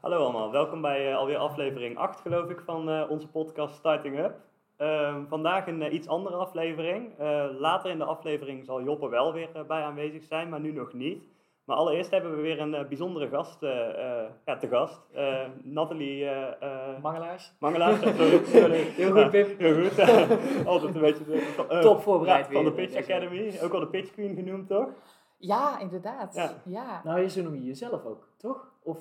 [0.00, 4.18] Hallo allemaal, welkom bij uh, alweer aflevering 8 geloof ik van uh, onze podcast Starting
[4.18, 4.34] Up.
[4.78, 7.12] Uh, vandaag een uh, iets andere aflevering.
[7.58, 11.22] later in de aflevering zal Joppe wel weer bij aanwezig zijn, maar nu nog niet.
[11.64, 13.60] Maar allereerst hebben we weer een bijzondere gast
[14.44, 15.00] ja, te gast.
[15.62, 16.28] Nathalie...
[17.02, 17.52] Mangelaars.
[17.58, 18.44] Mangelaars, sorry.
[18.44, 18.76] sorry.
[18.76, 19.46] heel goed Pim.
[19.58, 19.98] heel goed.
[20.66, 21.80] Altijd een beetje...
[21.80, 24.88] Top voorbereid Van de Pitch Academy, ook al de Pitch Queen genoemd toch?
[25.36, 26.60] Ja, inderdaad.
[26.64, 27.00] Ja.
[27.04, 28.69] Nou, zo noem je jezelf ook, toch?
[28.82, 28.96] Of,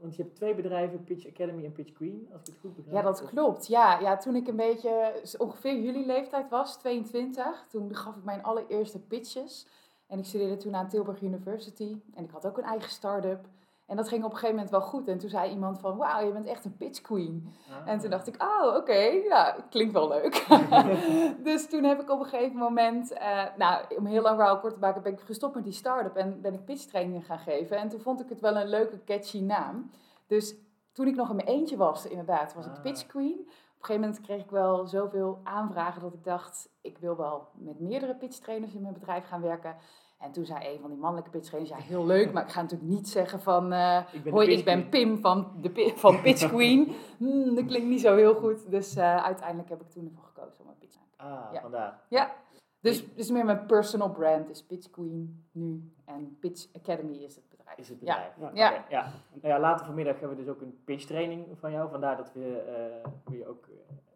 [0.00, 2.96] want je hebt twee bedrijven, Pitch Academy en Pitch Queen, als ik het goed begrijp.
[2.96, 3.66] Ja, dat klopt.
[3.66, 8.42] Ja, ja, toen ik een beetje ongeveer jullie leeftijd was, 22, toen gaf ik mijn
[8.42, 9.66] allereerste pitches.
[10.06, 12.00] En ik studeerde toen aan Tilburg University.
[12.14, 13.48] En ik had ook een eigen start-up.
[13.86, 15.08] En dat ging op een gegeven moment wel goed.
[15.08, 17.54] En toen zei iemand van, wauw, je bent echt een pitch queen.
[17.70, 17.88] Ah.
[17.88, 18.98] En toen dacht ik, oh, oké,
[19.28, 20.46] ja, klinkt wel leuk.
[21.48, 24.74] dus toen heb ik op een gegeven moment, uh, nou, om heel lang verhaal kort
[24.74, 27.76] te maken, ben ik gestopt met die start-up en ben ik pitchtrainingen gaan geven.
[27.76, 29.90] En toen vond ik het wel een leuke, catchy naam.
[30.26, 30.54] Dus
[30.92, 32.82] toen ik nog in mijn eentje was, inderdaad, was ik ah.
[32.82, 33.38] pitch queen.
[33.40, 37.48] Op een gegeven moment kreeg ik wel zoveel aanvragen dat ik dacht, ik wil wel
[37.54, 39.76] met meerdere pitchtrainers in mijn bedrijf gaan werken.
[40.24, 42.90] En toen zei een van die mannelijke pitchtrainers, ja heel leuk, maar ik ga natuurlijk
[42.90, 46.94] niet zeggen van, uh, ik hoi ik ben Pim van, de, van Pitch Queen.
[47.16, 48.70] Hmm, dat klinkt niet zo heel goed.
[48.70, 51.60] Dus uh, uiteindelijk heb ik toen ervoor gekozen om een pitch Ah, ja.
[51.60, 52.00] vandaar.
[52.08, 52.34] Ja,
[52.80, 57.48] dus, dus meer mijn personal brand is Pitch Queen nu en Pitch Academy is het
[57.48, 57.78] bedrijf.
[57.78, 58.32] Is het bedrijf.
[58.40, 58.50] Ja.
[58.54, 58.70] ja.
[58.70, 58.84] ja.
[58.88, 59.12] ja.
[59.32, 61.90] Nou ja, later vanmiddag hebben we dus ook een pitch training van jou.
[61.90, 62.64] Vandaar dat we,
[63.04, 63.68] uh, we je ook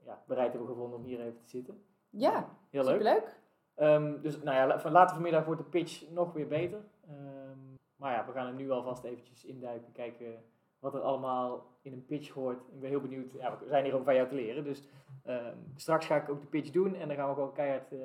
[0.04, 1.82] ja, bereid hebben gevonden om hier even te zitten.
[2.10, 3.00] Ja, heel leuk.
[3.00, 3.36] Superleuk.
[3.80, 6.78] Um, dus nou ja, van later vanmiddag wordt de pitch nog weer beter.
[7.10, 10.42] Um, maar ja, we gaan er nu alvast eventjes induiken, kijken
[10.78, 12.60] wat er allemaal in een pitch hoort.
[12.60, 14.64] Ik ben heel benieuwd, ja, we zijn hier om van jou te leren.
[14.64, 14.82] Dus
[15.26, 17.98] um, straks ga ik ook de pitch doen en dan gaan we ook keihard uh,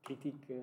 [0.00, 0.56] kritiek, uh,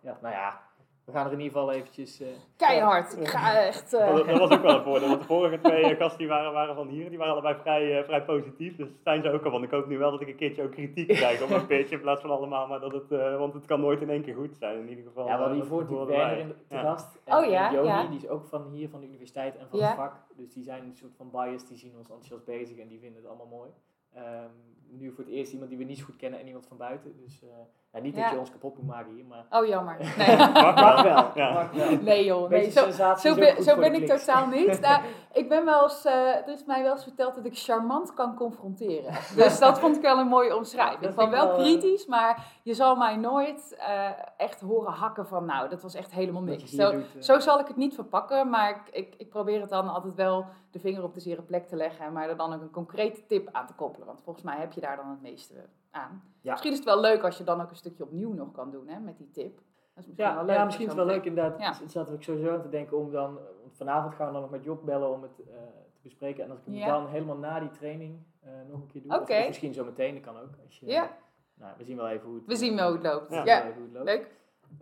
[0.00, 0.67] ja, nou ja,
[1.08, 2.20] we gaan er in ieder geval eventjes...
[2.20, 3.94] Uh, Keihard, ik ga echt...
[3.94, 4.14] Uh...
[4.14, 6.52] Dat, dat, was ook wel een voordeel, want de vorige twee eh, gasten die waren,
[6.52, 8.76] waren van hier, die waren allebei vrij, vrij positief.
[8.76, 10.70] Dus zijn ze ook al van, ik hoop nu wel dat ik een keertje ook
[10.70, 13.80] kritiek krijg op mijn pitch, in plaats van allemaal, maar dat het, want het kan
[13.80, 15.26] nooit in één keer goed zijn, in ieder geval.
[15.26, 17.18] Ja, we hadden hiervoor natuurlijk Werner in de gast.
[17.24, 18.06] En, oh ja, Joni, ja.
[18.06, 20.14] die is ook van hier, van de universiteit en van het vak.
[20.36, 23.22] Dus die zijn een soort van bias, die zien ons enthousiast bezig en die vinden
[23.22, 23.70] het allemaal mooi.
[24.16, 26.76] Um, nu voor het eerst iemand die we niet zo goed kennen en iemand van
[26.76, 27.16] buiten.
[27.16, 27.48] Dus uh,
[27.92, 29.46] ja, niet dat je ons kapot moet maken hier, maar...
[29.50, 29.96] Oh, jammer.
[30.18, 30.36] Nee.
[30.36, 31.30] mag, wel.
[31.34, 31.52] Ja.
[31.52, 32.02] Mag wel.
[32.02, 34.80] Nee joh, nee, zo, zo, ben, zo ben ik totaal niet.
[34.86, 38.14] nou, ik ben wel eens, uh, er is mij wel eens verteld dat ik charmant
[38.14, 39.12] kan confronteren.
[39.36, 41.02] Dus dat vond ik wel een mooie omschrijving.
[41.02, 45.44] Ik van wel, wel kritisch, maar je zal mij nooit uh, echt horen hakken van
[45.44, 46.70] nou, dat was echt helemaal niks.
[46.70, 49.88] Zo, doet, zo zal ik het niet verpakken, maar ik, ik, ik probeer het dan
[49.88, 52.70] altijd wel de vinger op de zere plek te leggen, maar er dan ook een
[52.70, 54.06] concrete tip aan te koppelen.
[54.06, 55.54] Want volgens mij heb je daar dan het meeste
[55.90, 56.22] aan.
[56.42, 58.88] Misschien is het wel leuk als je dan ook een stukje opnieuw nog kan doen
[58.88, 59.56] hè, met die tip.
[59.56, 60.56] Dat is misschien ja, wel leuk.
[60.56, 61.60] Ja, misschien is het wel leuk inderdaad.
[61.60, 61.74] Ja.
[61.80, 63.38] Het zat ik sowieso aan te denken om dan,
[63.72, 65.46] vanavond gaan we dan nog met Job bellen om het uh,
[65.92, 66.44] te bespreken.
[66.44, 69.20] En als ik het dan helemaal na die training uh, nog een keer doe.
[69.20, 69.40] Okay.
[69.40, 70.50] Of, misschien zo meteen, dat kan ook.
[70.64, 71.16] Als je, ja.
[71.54, 73.30] Nou, we zien wel even hoe het, we zien wel hoe het loopt.
[73.30, 73.62] Ja, ja.
[73.62, 74.04] Hoe het loopt.
[74.04, 74.30] leuk.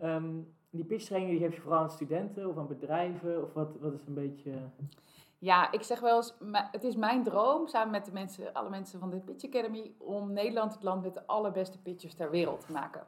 [0.01, 3.43] Um, die pitchtraining die geef je vooral aan studenten of aan bedrijven?
[3.43, 4.51] Of wat, wat is een beetje...
[5.39, 6.33] Ja, ik zeg wel eens,
[6.71, 10.33] het is mijn droom, samen met de mensen, alle mensen van de Pitch Academy, om
[10.33, 13.07] Nederland het land met de allerbeste pitchers ter wereld te maken.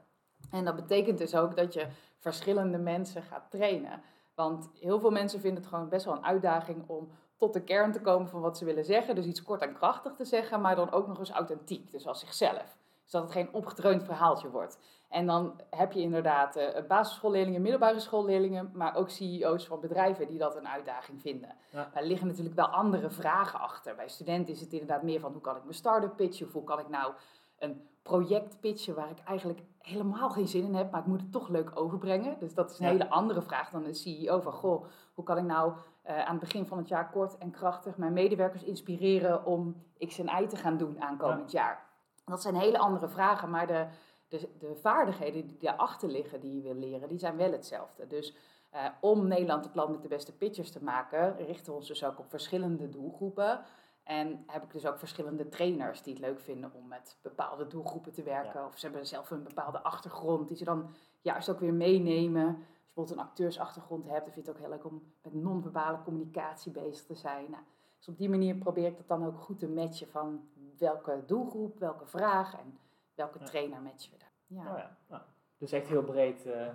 [0.51, 4.01] En dat betekent dus ook dat je verschillende mensen gaat trainen.
[4.35, 7.91] Want heel veel mensen vinden het gewoon best wel een uitdaging om tot de kern
[7.91, 9.15] te komen van wat ze willen zeggen.
[9.15, 12.19] Dus iets kort en krachtig te zeggen, maar dan ook nog eens authentiek, dus als
[12.19, 12.77] zichzelf.
[13.03, 14.79] Dus dat het geen opgedreund verhaaltje wordt.
[15.09, 20.37] En dan heb je inderdaad uh, basisschoolleerlingen, middelbare schoolleerlingen, maar ook CEO's van bedrijven die
[20.37, 21.55] dat een uitdaging vinden.
[21.69, 21.89] Ja.
[21.93, 23.95] Daar liggen natuurlijk wel andere vragen achter.
[23.95, 26.63] Bij studenten is het inderdaad meer van hoe kan ik mijn start-up pitchen of hoe
[26.63, 27.13] kan ik nou
[27.59, 31.31] een project pitchen waar ik eigenlijk helemaal geen zin in heb, maar ik moet het
[31.31, 32.39] toch leuk overbrengen.
[32.39, 35.43] Dus dat is een hele andere vraag dan een CEO van goh, hoe kan ik
[35.43, 35.73] nou
[36.07, 39.75] uh, aan het begin van het jaar kort en krachtig mijn medewerkers inspireren om
[40.07, 41.61] X en Y te gaan doen aankomend ja.
[41.61, 41.87] jaar.
[42.25, 43.85] Dat zijn hele andere vragen, maar de,
[44.29, 48.07] de, de vaardigheden die daarachter liggen die je wil leren, die zijn wel hetzelfde.
[48.07, 48.35] Dus
[48.73, 52.03] uh, om Nederland het land met de beste pitchers te maken, richten we ons dus
[52.03, 53.61] ook op verschillende doelgroepen.
[54.03, 58.13] En heb ik dus ook verschillende trainers die het leuk vinden om met bepaalde doelgroepen
[58.13, 58.65] te werken.
[58.65, 60.89] Of ze hebben zelf een bepaalde achtergrond die ze dan
[61.21, 62.45] juist ook weer meenemen.
[62.45, 65.33] Als je bijvoorbeeld een acteursachtergrond hebt, dan vind je het ook heel leuk om met
[65.33, 67.45] non-verbale communicatie bezig te zijn.
[67.49, 67.63] Nou,
[67.97, 70.47] dus op die manier probeer ik dat dan ook goed te matchen van
[70.77, 72.79] welke doelgroep, welke vraag en
[73.19, 74.33] welke trainer matchen we daar.
[74.45, 74.71] Ja.
[74.71, 74.97] Oh ja.
[75.07, 75.21] Nou,
[75.57, 76.45] dus echt heel breed.
[76.45, 76.67] Uh,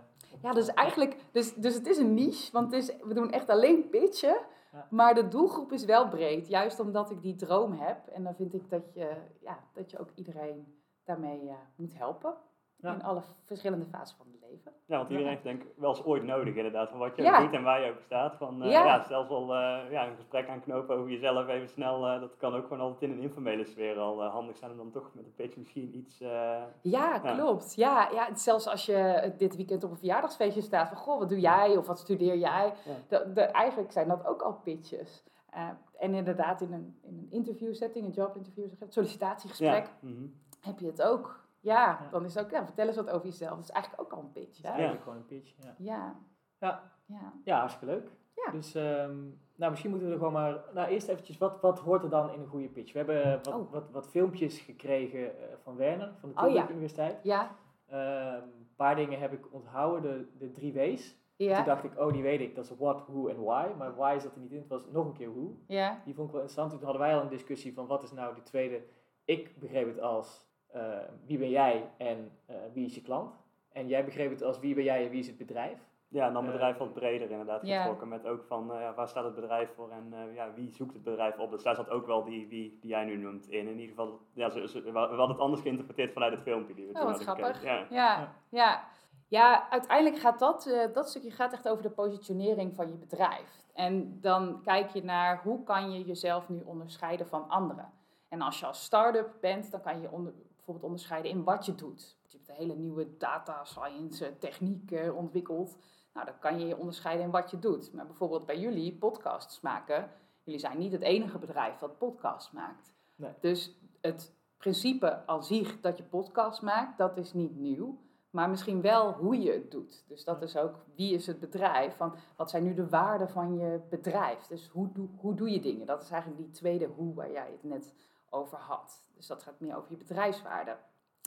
[0.43, 3.49] ja, dus eigenlijk, dus, dus het is een niche, want het is, we doen echt
[3.49, 4.38] alleen pitchen.
[4.73, 4.87] Ja.
[4.91, 8.06] Maar de doelgroep is wel breed, juist omdat ik die droom heb.
[8.06, 12.35] En dan vind ik dat je, ja, dat je ook iedereen daarmee uh, moet helpen.
[12.76, 12.94] Ja.
[12.94, 14.72] In alle verschillende fasen van het leven.
[14.86, 17.40] Ja, want iedereen heeft denk ik wel eens ooit nodig inderdaad, van wat je Ja.
[17.40, 18.36] doet en waar je ook staat.
[18.36, 18.84] Van, eh, Ja.
[18.84, 19.02] ja.
[19.02, 22.62] zelfs al eh, ja, een gesprek aanknopen over jezelf even snel, eh, dat kan ook
[22.62, 25.56] gewoon altijd in een informele sfeer al handig zijn om dan toch met een pitch
[25.56, 26.20] misschien iets...
[26.20, 27.18] eh, Ja, Ja.
[27.18, 27.74] klopt.
[27.74, 31.40] Ja, ja, zelfs als je dit weekend op een verjaardagsfeestje staat van, goh, wat doe
[31.40, 32.72] jij of wat studeer jij?
[32.84, 32.92] Ja.
[33.08, 35.24] De, de, eigenlijk zijn dat ook al pitches.
[35.50, 35.68] Eh,
[35.98, 40.08] en inderdaad in een, in een interviewsetting, een jobinterview, zeg je, het, sollicitatiegesprek, ja.
[40.08, 40.26] mhm.
[40.60, 41.42] heb je het ook.
[41.64, 43.50] Ja, dan is het ook, ja, vertel eens wat over jezelf.
[43.55, 44.62] Dat is eigenlijk ook al een pitch.
[44.62, 44.69] Hè?
[44.69, 45.55] eigenlijk gewoon een pitch.
[45.58, 46.16] Ja, Ja,
[46.58, 46.82] ja.
[47.06, 47.32] ja.
[47.44, 48.11] ja hartstikke leuk.
[48.44, 48.50] Ja.
[48.52, 49.16] Dus ehm,
[49.56, 50.64] nou, misschien moeten we er gewoon maar...
[50.75, 52.93] Nou, eerst eventjes, wat, wat hoort er dan in een goede pitch?
[52.93, 53.72] We hebben eh, wat, Oh.
[53.72, 56.70] wat, wat filmpjes gekregen eh, van Werner, van de Oh, Tilburg ja.
[56.70, 57.20] Universiteit.
[57.22, 57.56] Ja,
[57.88, 61.22] Ehm, een paar dingen heb ik onthouden, de, de drie W's.
[61.37, 63.67] Toen ja, dacht ik, oh die weet ik, dat is what, who en why.
[63.78, 65.56] Maar why zat er niet in, het was nog een keer who.
[65.67, 66.70] ja, Die vond ik wel interessant.
[66.70, 68.82] Toen hadden wij al een discussie van wat is nou de tweede.
[69.25, 73.34] Ik begreep het als eh, wie ben jij en eh, wie is je klant.
[73.72, 75.78] En jij begreep het als wie ben jij en wie is het bedrijf.
[76.08, 77.80] Ja, en dan Eh, bedrijf wat breder inderdaad ja.
[77.80, 78.08] getrokken.
[78.08, 80.92] Met ook van eh, ja, waar staat het bedrijf voor en eh, ja, wie zoekt
[80.94, 81.50] het bedrijf op.
[81.50, 83.66] Dus daar zat ook wel die wie die jij nu noemt in.
[83.68, 86.86] In ieder geval, ja, ze, ze- we hadden het anders geïnterpreteerd vanuit het filmpje die
[86.86, 87.60] we Oh, toen wat hadden grappig.
[87.60, 87.94] gekeken.
[87.94, 88.12] Ja.
[88.12, 88.32] ja, Ja.
[88.48, 88.84] ja.
[89.28, 93.62] Ja, uiteindelijk gaat dat, eh, dat stukje gaat echt over de positionering van je bedrijf.
[93.74, 97.92] En dan kijk je naar hoe kan je jezelf nu onderscheiden van anderen.
[98.28, 100.32] En als je als start-up bent, dan kan je onder,
[100.64, 102.16] bijvoorbeeld onderscheiden in wat je doet.
[102.22, 105.76] Je hebt een hele nieuwe data science eh, techniek eh, ontwikkeld.
[106.12, 107.93] Nou, dan kan je je onderscheiden in wat je doet.
[107.93, 110.11] Maar bijvoorbeeld bij jullie podcasts maken.
[110.43, 112.94] Jullie zijn niet het enige bedrijf dat podcasts maakt.
[113.16, 113.32] Nee.
[113.40, 117.99] Dus het principe als zich dat je podcast maakt, dat is niet nieuw.
[118.31, 120.05] Maar misschien wel hoe je het doet.
[120.08, 121.96] Dus dat is ook, wie is het bedrijf?
[121.96, 124.46] Van, wat zijn nu de waarden van je bedrijf?
[124.46, 125.87] Dus hoe, doe, hoe doe je dingen?
[125.87, 127.94] Dat is eigenlijk die tweede hoe waar jij het net
[128.34, 129.02] over had.
[129.16, 130.78] Dus dat gaat meer over je bedrijfswaarden.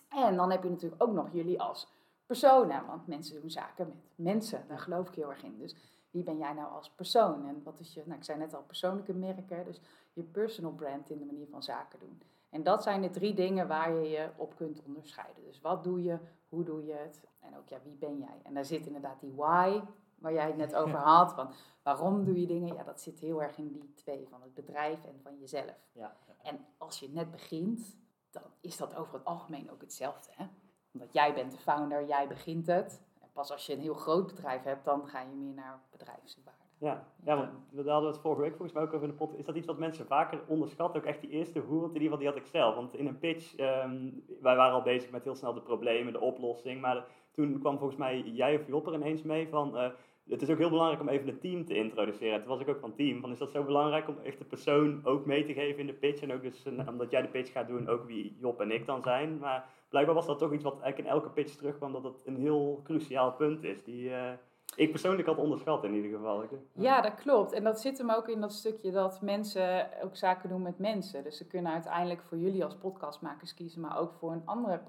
[0.10, 1.88] En dan heb je natuurlijk ook nog jullie als
[2.26, 2.86] personen.
[2.86, 4.66] Want mensen doen zaken met mensen.
[4.68, 5.58] Daar geloof ik heel erg in.
[5.58, 5.76] Dus
[6.12, 7.48] wie ben jij nou als persoon?
[7.48, 9.66] En wat is je, nou ik zei net al, persoonlijke merken.
[9.66, 9.80] Dus
[10.14, 12.22] je personal brand in de manier van zaken doen.
[12.50, 15.44] En dat zijn de drie dingen waar je je op kunt onderscheiden.
[15.44, 16.18] Dus wat doe je,
[16.50, 18.42] hoe doe je het en ook ja, wie ben jij?
[18.44, 19.82] En daar zit inderdaad die why,
[20.20, 21.34] waar jij het net over had.
[21.34, 21.50] Van
[21.84, 22.76] waarom doe je dingen?
[22.76, 25.90] Ja, dat zit heel erg in die twee, van het bedrijf en van jezelf.
[25.92, 26.16] Ja.
[26.42, 27.98] En als je net begint,
[28.32, 30.32] dan is dat over het algemeen ook hetzelfde.
[30.36, 30.46] Hè?
[30.94, 33.02] Omdat jij bent de founder, jij begint het.
[33.22, 36.66] En pas als je een heel groot bedrijf hebt, dan ga je meer naar bedrijfswaarde.
[36.80, 39.38] Ja, ja, want we hadden het vorige week volgens mij ook over in de pot.
[39.38, 41.02] Is dat iets wat mensen vaker onderschatten?
[41.02, 42.76] Ook echt die eerste hoe, want in ieder geval die had ik zelf.
[42.76, 44.10] Want in een pitch, ehm,
[44.42, 46.82] wij waren al bezig met heel snel de problemen, de oplossing.
[46.82, 47.06] Maar
[47.38, 49.78] toen kwam volgens mij jij of Job er ineens mee van...
[49.78, 49.90] eh,
[50.30, 52.34] het is ook heel belangrijk om even het team te introduceren.
[52.34, 53.22] En toen was ik ook van team.
[53.22, 55.94] Van, is dat zo belangrijk om echt de persoon ook mee te geven in de
[55.94, 56.22] pitch?
[56.22, 58.86] En ook dus, eh, omdat jij de pitch gaat doen, ook wie Job en ik
[58.86, 59.38] dan zijn.
[59.38, 61.92] Maar blijkbaar was dat toch iets wat eigenlijk in elke pitch terugkwam.
[61.92, 63.84] Dat het een heel cruciaal punt is.
[63.84, 64.32] Die eh,
[64.76, 66.44] ik persoonlijk had onderschat in ieder geval.
[66.74, 67.52] Ja, dat klopt.
[67.52, 71.24] En dat zit hem ook in dat stukje dat mensen ook zaken doen met mensen.
[71.24, 74.82] Dus ze kunnen uiteindelijk voor jullie als podcastmakers kiezen, maar ook voor een andere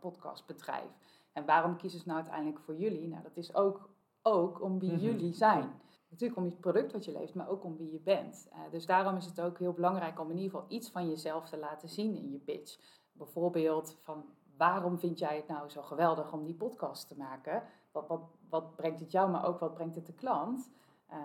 [0.00, 0.90] podcastbedrijf.
[1.32, 3.08] En waarom kiezen ze nou uiteindelijk voor jullie?
[3.08, 3.90] Nou, dat is ook,
[4.22, 5.00] ook om wie Mhm.
[5.00, 5.70] jullie zijn.
[6.10, 8.48] Natuurlijk om het product wat je levert, maar ook om wie je bent.
[8.52, 11.48] Eh, dus daarom is het ook heel belangrijk om in ieder geval iets van jezelf
[11.48, 12.78] te laten zien in je pitch.
[13.12, 14.24] Bijvoorbeeld van
[14.56, 17.62] waarom vind jij het nou zo geweldig om die podcast te maken?
[17.92, 20.70] Wat, wat, wat brengt het jou, maar ook wat brengt het de klant?
[21.06, 21.16] Eh,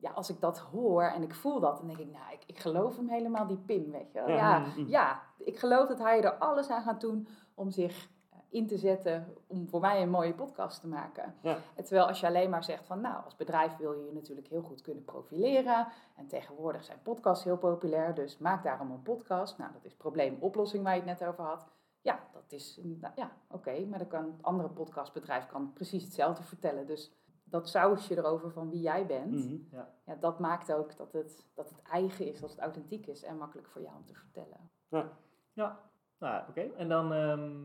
[0.00, 2.58] ja, als ik dat hoor en ik voel dat, dan denk ik, nou, ik, ik
[2.58, 4.28] geloof hem helemaal, die Pim, weet je wel.
[4.28, 4.36] Ja.
[4.36, 4.86] Ja, Mhm.
[4.88, 8.08] ja, ik geloof dat hij er alles aan gaat doen om zich
[8.50, 11.34] in te zetten om voor mij een mooie podcast te maken.
[11.42, 11.56] Ja.
[11.74, 14.48] En Terwijl als je alleen maar zegt van, nou, als bedrijf wil je je natuurlijk
[14.48, 15.86] heel goed kunnen profileren.
[16.16, 19.58] En tegenwoordig zijn podcasts heel populair, dus maak daarom een podcast.
[19.58, 21.66] Nou, dat is probleemoplossing waar je het net over had.
[22.00, 26.42] Ja, dat is, nou, ja, oké, maar dan kan het andere podcastbedrijf kan precies hetzelfde
[26.42, 26.86] vertellen.
[26.86, 27.12] Dus
[27.44, 29.56] dat sausje erover van wie jij bent, Mhm.
[30.06, 33.36] ja, dat maakt ook dat het, dat het eigen is, dat het authentiek is en
[33.38, 34.70] makkelijk voor jou om te vertellen.
[35.52, 35.80] Ja,
[36.18, 36.60] nou oké.
[36.60, 37.60] En dan ehm,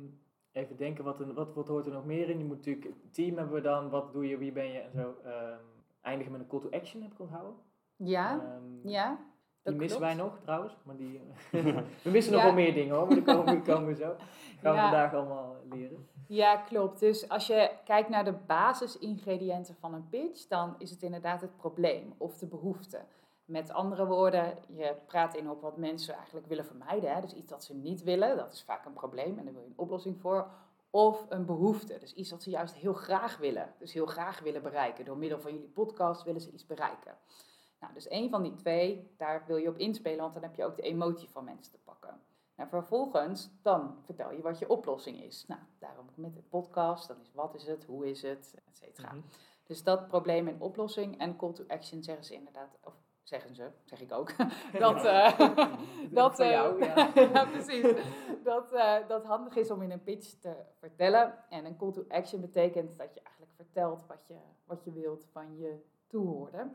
[0.54, 2.38] even denken, wat, een, wat, wat hoort er nog meer in?
[2.38, 5.16] Je moet natuurlijk, team hebben we dan, wat doe je, wie ben je en zo.
[5.24, 5.58] Ehm,
[6.02, 7.56] eindigen met een call to action, heb ik onthouden.
[7.96, 9.20] Ja, Ehm, ja.
[9.64, 10.14] Die missen klopt.
[10.16, 11.22] wij nog trouwens, maar die,
[12.04, 14.16] we missen nog wel meer dingen hoor, maar die komen, die komen we zo.
[14.62, 16.08] Gaan we vandaag allemaal leren.
[16.28, 17.00] Ja, klopt.
[17.00, 21.56] Dus als je kijkt naar de basisingrediënten van een pitch, dan is het inderdaad het
[21.58, 23.00] probleem of de behoefte.
[23.46, 27.14] Met andere woorden, je praat in op wat mensen eigenlijk willen vermijden.
[27.14, 27.22] Hè?
[27.22, 29.70] Dus iets dat ze niet willen, dat is vaak een probleem en daar wil je
[29.70, 30.52] een oplossing voor.
[30.90, 33.74] Of een behoefte, dus iets dat ze juist heel graag willen.
[33.80, 35.06] Dus heel graag willen bereiken.
[35.06, 37.18] Door middel van jullie podcast willen ze iets bereiken.
[37.80, 40.66] Nou, dus één van die twee, daar wil je op inspelen, want dan heb je
[40.66, 42.10] ook de emotie van mensen te pakken.
[42.10, 42.20] Nou,
[42.56, 45.46] En vervolgens, dan vertel je wat je oplossing is.
[45.48, 49.08] Nou, daarom met de podcast, dan is wat is het, hoe is het, et cetera.
[49.08, 49.22] Mhm.
[49.64, 53.70] Dus dat probleem en oplossing en call to action zeggen ze inderdaad, of zeggen ze,
[53.84, 54.32] zeg ik ook,
[54.80, 55.40] dat, eh,
[56.12, 57.12] dat, eh, jou, ja.
[57.34, 57.96] ja, precies.
[58.44, 61.34] Dat, eh, dat handig is om in een pitch te vertellen.
[61.50, 65.26] En een call to action betekent dat je eigenlijk vertelt wat je, wat je wilt
[65.32, 66.72] van je toehoorder.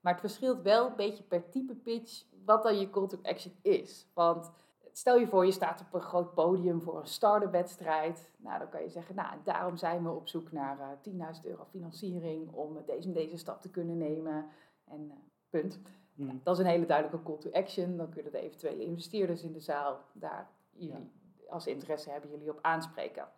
[0.00, 3.52] Maar het verschilt wel een beetje per type pitch wat dan je call to action
[3.62, 4.06] is.
[4.14, 4.50] Want
[4.92, 8.30] stel je voor, je staat op een groot podium voor een start-up wedstrijd.
[8.36, 11.64] Nou, dan kan je zeggen, nou, daarom zijn we op zoek naar eh 10.000 euro
[11.64, 14.46] financiering om deze en deze stap te kunnen nemen.
[14.84, 15.12] En
[15.50, 15.80] punt.
[16.14, 16.36] Hm.
[16.42, 17.96] Dat is een hele duidelijke call to action.
[17.96, 21.10] Dan kunnen de eventuele investeerders in de zaal daar jullie,
[21.48, 23.28] als interesse hebben, jullie op aanspreken.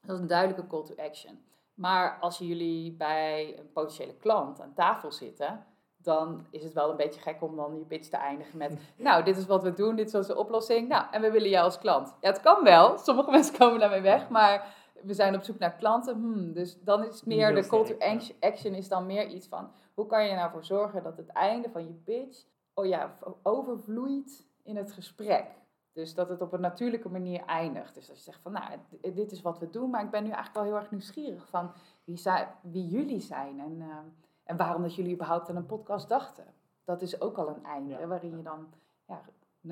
[0.00, 1.38] Dat is een duidelijke call to action.
[1.74, 5.66] Maar als jullie bij een potentiële klant aan tafel zitten,
[5.96, 9.24] dan is het wel een beetje gek om dan je pitch te eindigen met, nou,
[9.24, 11.78] dit is wat we doen, dit is onze oplossing, nou, en we willen jou als
[11.78, 12.14] klant.
[12.20, 15.74] Ja, het kan wel, sommige mensen komen daarmee weg, maar we zijn op zoek naar
[15.74, 17.96] klanten, hmm, dus dan is het meer, de call to
[18.40, 21.28] action is dan meer iets van, hoe kan je er nou voor zorgen dat het
[21.28, 22.44] einde van je pitch,
[22.74, 25.46] oh ja, overvloeit in het gesprek.
[25.92, 27.94] Dus dat het op een natuurlijke manier eindigt.
[27.94, 30.22] Dus als je zegt van, nou, d- dit is wat we doen, maar ik ben
[30.22, 31.72] nu eigenlijk wel heel erg nieuwsgierig van
[32.04, 33.96] wie, zij, wie jullie zijn en, eh,
[34.44, 36.44] en waarom dat jullie überhaupt aan een podcast dachten.
[36.84, 38.06] Dat is ook al een einde, Ja.
[38.06, 38.68] waarin je dan
[39.06, 39.22] ja,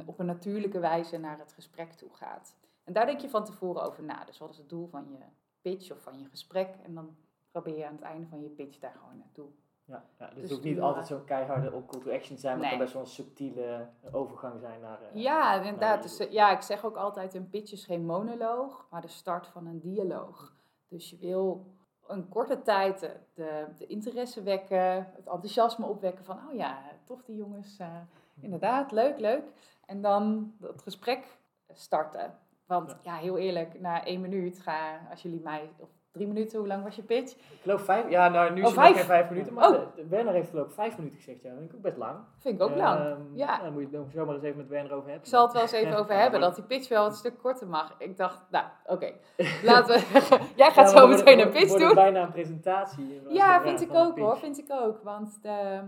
[0.07, 2.55] op een natuurlijke wijze naar het gesprek toe gaat.
[2.85, 4.25] En daar denk je van tevoren over na.
[4.25, 5.19] Dus wat is het doel van je
[5.61, 6.75] pitch of van je gesprek?
[6.83, 7.17] En dan
[7.51, 9.49] probeer je aan het einde van je pitch daar gewoon naartoe.
[9.91, 12.41] Ja, ja, dus Dus het hoeft niet altijd zo'n keiharde op call to action te
[12.41, 12.79] zijn, maar het Nee.
[12.79, 15.03] kan best wel een subtiele overgang zijn naar...
[15.03, 16.03] eh, Ja, inderdaad.
[16.03, 19.67] Dus, ja, ik zeg ook altijd, een pitch is geen monoloog, maar de start van
[19.67, 20.55] een dialoog.
[20.89, 21.67] Dus je wil
[22.07, 23.01] een korte tijd
[23.35, 27.97] de, de, interesse wekken, het enthousiasme opwekken van, oh ja, tof die jongens, eh,
[28.41, 29.45] inderdaad, leuk, leuk.
[29.87, 31.39] En dan het gesprek
[31.73, 32.39] starten.
[32.67, 32.99] Want Ja.
[33.03, 36.83] ja, heel eerlijk, na één minuut ga, als jullie mij, of drie minuten, hoe lang
[36.85, 37.35] was je pitch?
[37.37, 38.97] Ik geloof vijf, ja nou nu is Oh, het nog vijf?
[38.97, 39.83] geen vijf minuten, maar Oh.
[40.09, 42.19] Werner heeft geloof ik vijf minuten gezegd, ja, dat vind ik ook best lang.
[42.39, 43.01] Vind ik ook lang.
[43.01, 43.47] Ehm, Ja.
[43.47, 45.23] nou, Dan moet je het nog zomaar eens even met Werner over hebben.
[45.25, 47.39] Ik zal het wel eens even over Ja, hebben, dat die pitch wel een stuk
[47.39, 47.95] korter mag.
[47.99, 49.13] Ik dacht, nou, oké,
[49.63, 50.01] laten we...
[50.57, 51.95] Jij Ja, gaat zo meteen het- een pitch het doen.
[51.95, 53.15] bijna een presentatie.
[53.25, 55.03] in Ja, vind ik ook hoor, vind ik ook.
[55.03, 55.81] Want de,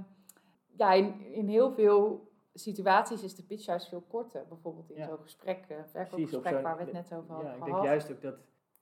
[0.76, 4.44] ja, in, in heel veel situaties is de pitch juist veel korter.
[4.48, 5.06] Bijvoorbeeld in Ja.
[5.06, 7.72] zo'n gesprek, eh Precies, op verkoopgesprek waar we het net over Ja, hadden ik gehad.
[7.72, 8.34] denk juist ook dat,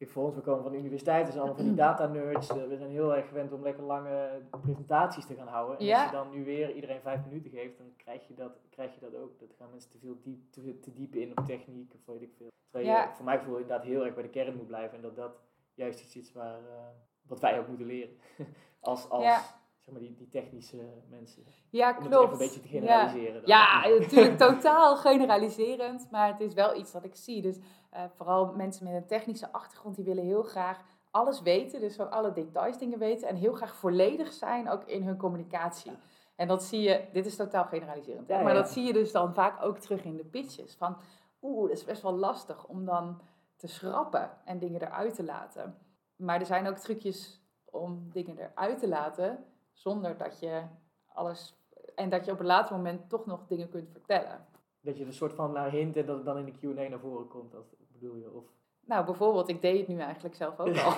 [0.08, 2.48] voor ons, we komen van de universiteit, dus allemaal van die data nerds.
[2.48, 5.78] eh, We zijn heel erg gewend om lekker lange presentaties te gaan houden.
[5.78, 6.00] En Ja.
[6.02, 9.00] als je dan nu weer iedereen vijf minuten geeft, dan krijg je dat, krijg je
[9.00, 9.38] dat ook.
[9.40, 10.52] Dat gaan mensen te veel diep,
[10.82, 12.48] te, diep in op techniek of weet ik veel.
[12.70, 13.02] Terwijl Ja.
[13.02, 14.96] je voor mijn gevoel inderdaad heel erg bij de kern moet blijven.
[14.96, 15.32] En dat dat
[15.74, 16.86] juist iets is waar, eh,
[17.22, 18.16] wat wij ook moeten leren.
[18.80, 19.40] als als Ja.
[19.80, 20.76] Zeg maar, die, die technische
[21.08, 21.44] mensen.
[21.70, 22.32] Ja, Om het klopt.
[22.32, 23.32] een beetje te generaliseren.
[23.32, 23.42] dan.
[23.44, 27.42] Ja, natuurlijk totaal generaliserend, maar het is wel iets wat ik zie.
[27.42, 27.58] Dus
[27.90, 32.10] eh, vooral mensen met een technische achtergrond, die willen heel graag alles weten, dus ook
[32.10, 35.92] alle details dingen weten en heel graag volledig zijn ook in hun communicatie.
[36.36, 39.34] En dat zie je, dit is totaal generaliserend, Ja, maar dat zie je dus dan
[39.34, 40.74] vaak ook terug in de pitches.
[40.74, 40.96] Van,
[41.42, 43.20] oeh, dat is best wel lastig om dan
[43.56, 45.78] te schrappen en dingen eruit te laten.
[46.16, 49.44] Maar er zijn ook trucjes om dingen eruit te laten
[49.80, 50.62] zonder dat je
[51.06, 51.54] alles
[51.94, 54.46] en dat je op een later moment toch nog dingen kunt vertellen.
[54.80, 56.98] Dat je een soort van naar hint en dat het dan in de Q&A naar
[56.98, 57.52] voren komt.
[57.52, 58.32] Dat bedoel je?
[58.32, 58.44] Of...
[58.84, 60.92] Nou, bijvoorbeeld, ik deed het nu eigenlijk zelf ook al.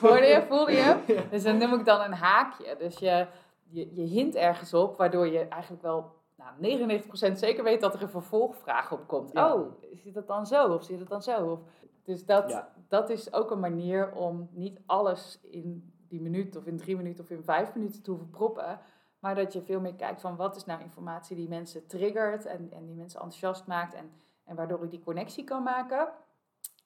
[0.00, 1.24] Hoorde je, voelde je?
[1.30, 2.76] Dus dan noem ik dan een haakje.
[2.78, 3.26] Dus je,
[3.68, 7.02] je, je hint ergens op, waardoor je eigenlijk wel nou,
[7.32, 9.30] 99% zeker weet dat er een vervolgvraag op komt.
[9.32, 9.54] Ja.
[9.54, 11.50] Oh, zit het dan zo of zit het dan zo?
[11.50, 11.60] Of,
[12.04, 12.72] dus dat, Ja.
[12.88, 17.24] dat is ook een manier om niet alles in die minuut of in drie minuten
[17.24, 18.80] of in vijf minuten te hoeven proppen.
[19.18, 22.72] Maar dat je veel meer kijkt van wat is nou informatie die mensen triggert en,
[22.72, 24.10] en die mensen enthousiast maakt en,
[24.44, 26.08] en waardoor ik die connectie kan maken.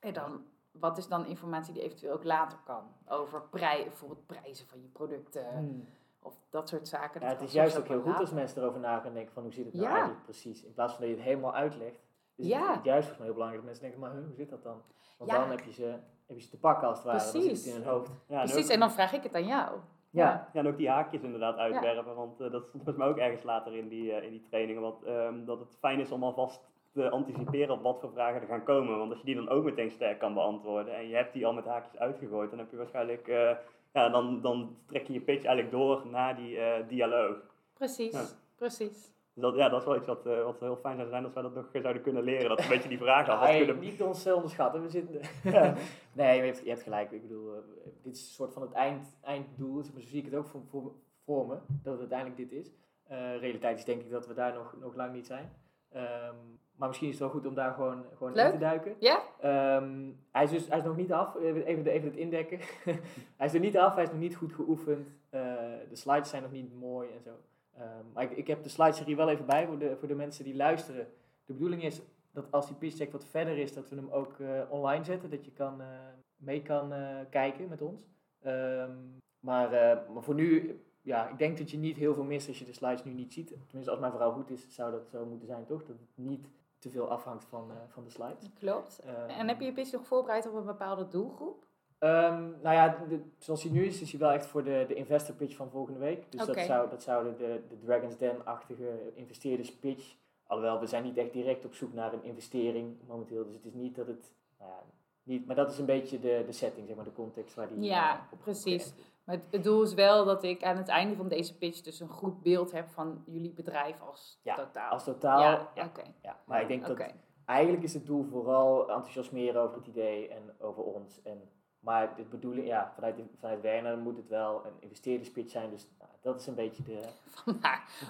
[0.01, 2.83] En dan, wat is dan informatie die eventueel ook later kan?
[3.09, 5.85] Over prij, bijvoorbeeld prijzen van je producten Hmm.
[6.23, 7.21] of dat soort zaken.
[7.21, 9.43] Ja, Dat het is juist ook heel goed als mensen erover na gaan denken van
[9.43, 9.93] hoe zit het nou Ja.
[9.95, 10.65] eigenlijk precies.
[10.65, 12.01] In plaats van dat je het helemaal uitlegt.
[12.35, 12.69] Dus Ja.
[12.71, 14.83] het is juist volgens mij heel belangrijk dat mensen denken, maar hoe zit dat dan?
[15.19, 15.39] Want Ja.
[15.39, 17.31] dan heb je, ze, heb je ze te pakken als het ware.
[17.31, 17.65] Precies.
[17.65, 18.11] het in hun hoofd.
[18.29, 19.71] Ja, en Precies, ook- en dan vraag ik het aan jou.
[20.11, 20.49] Ja.
[20.53, 23.43] Ja, en ook die haakjes inderdaad uitwerpen, want eh, dat stond volgens mij ook ergens
[23.43, 26.61] later in die, eh, in die trainingen, want, ehm, dat het fijn is om alvast
[26.93, 28.99] te anticiperen op wat voor vragen er gaan komen.
[28.99, 31.53] Want als je die dan ook meteen sterk kan beantwoorden en je hebt die al
[31.53, 33.51] met haakjes uitgegooid, dan heb je waarschijnlijk, eh,
[33.93, 37.37] ja, dan, dan trek je je pitch eigenlijk door naar die dialoog.
[37.75, 39.14] Precies, precies.
[39.35, 41.33] Dus dat, ja, dat is wel iets wat, eh, wat heel fijn zou zijn als
[41.33, 43.83] wij dat nog zouden kunnen leren, dat we een beetje die vragen alvast Hey, kunnen...
[43.83, 44.83] niet ons eh, onderschatten.
[44.83, 45.21] We zitten...
[45.43, 45.75] Ja.
[46.13, 47.11] nee, je hebt, je hebt gelijk.
[47.11, 47.61] Ik bedoel, eh,
[48.03, 49.83] dit is een soort van het eind, einddoel.
[49.83, 50.93] Zo zie ik het ook voor, voor,
[51.25, 52.73] voor me, dat het uiteindelijk dit is.
[53.07, 55.53] Eh, realiteit is denk ik dat we daar nog, nog lang niet zijn.
[55.91, 56.35] Ehm,
[56.77, 58.97] maar misschien is het wel goed om daar gewoon, gewoon in te duiken.
[58.99, 59.23] Ja?
[59.41, 62.59] Ehm, hij, is dus, hij is nog niet af, even, even, even het indekken.
[63.39, 65.09] hij is er niet af, hij is nog niet goed geoefend.
[65.31, 65.41] Eh,
[65.89, 67.31] de slides zijn nog niet mooi en zo.
[67.77, 70.45] Ehm, maar ik, ik heb de slideserie wel even bij voor de, voor de mensen
[70.45, 71.07] die luisteren.
[71.45, 72.01] De bedoeling is
[72.33, 75.31] dat als die pitch deck wat verder is, dat we hem ook eh, online zetten.
[75.31, 75.89] Dat je kan, eh,
[76.37, 78.01] mee kan eh, kijken met ons.
[78.41, 78.97] Ehm,
[79.41, 79.71] maar,
[80.13, 82.73] maar voor nu, ja, ik denk dat je niet heel veel mist als je de
[82.73, 83.49] slides nu niet ziet.
[83.49, 85.85] Tenminste, als mijn verhaal goed is, zou dat zo moeten zijn, toch?
[85.85, 88.53] Dat het niet te veel afhangt van, van de slides.
[88.59, 88.99] Klopt.
[88.99, 91.67] Ehm, En heb je je pitch nog voorbereid op een bepaalde doelgroep?
[92.05, 94.95] Ehm, nou ja, de- zoals hij nu is, is hij wel echt voor de, de
[94.95, 96.33] investor pitch van volgende week.
[96.33, 100.15] Dus dat zou, dat zou de, de, Dragon's Den-achtige investeerders pitch.
[100.47, 103.45] Alhoewel, we zijn niet echt direct op zoek naar een investering momenteel.
[103.45, 104.83] Dus het is niet dat het, nou ja,
[105.23, 107.81] niet, maar dat is een beetje de, de setting, zeg maar, de context waar die
[107.81, 108.93] Ja, eh, op precies.
[109.25, 112.09] Maar het- doel is wel dat ik aan het einde van deze pitch dus een
[112.09, 114.91] goed beeld heb van jullie bedrijf als Ja, totaal.
[114.91, 116.03] Als totaal, ja, ja, oké.
[116.23, 116.37] ja.
[116.47, 117.13] Maar ik denk dat
[117.45, 121.23] eigenlijk is het doel vooral enthousiasmeren over het idee en over ons.
[121.23, 121.41] En,
[121.85, 125.71] maar de bedoeling, ja, vanuit, vanuit Werner moet het wel een investeerderspitch zijn.
[125.71, 127.01] Dus nou, dat is een beetje de...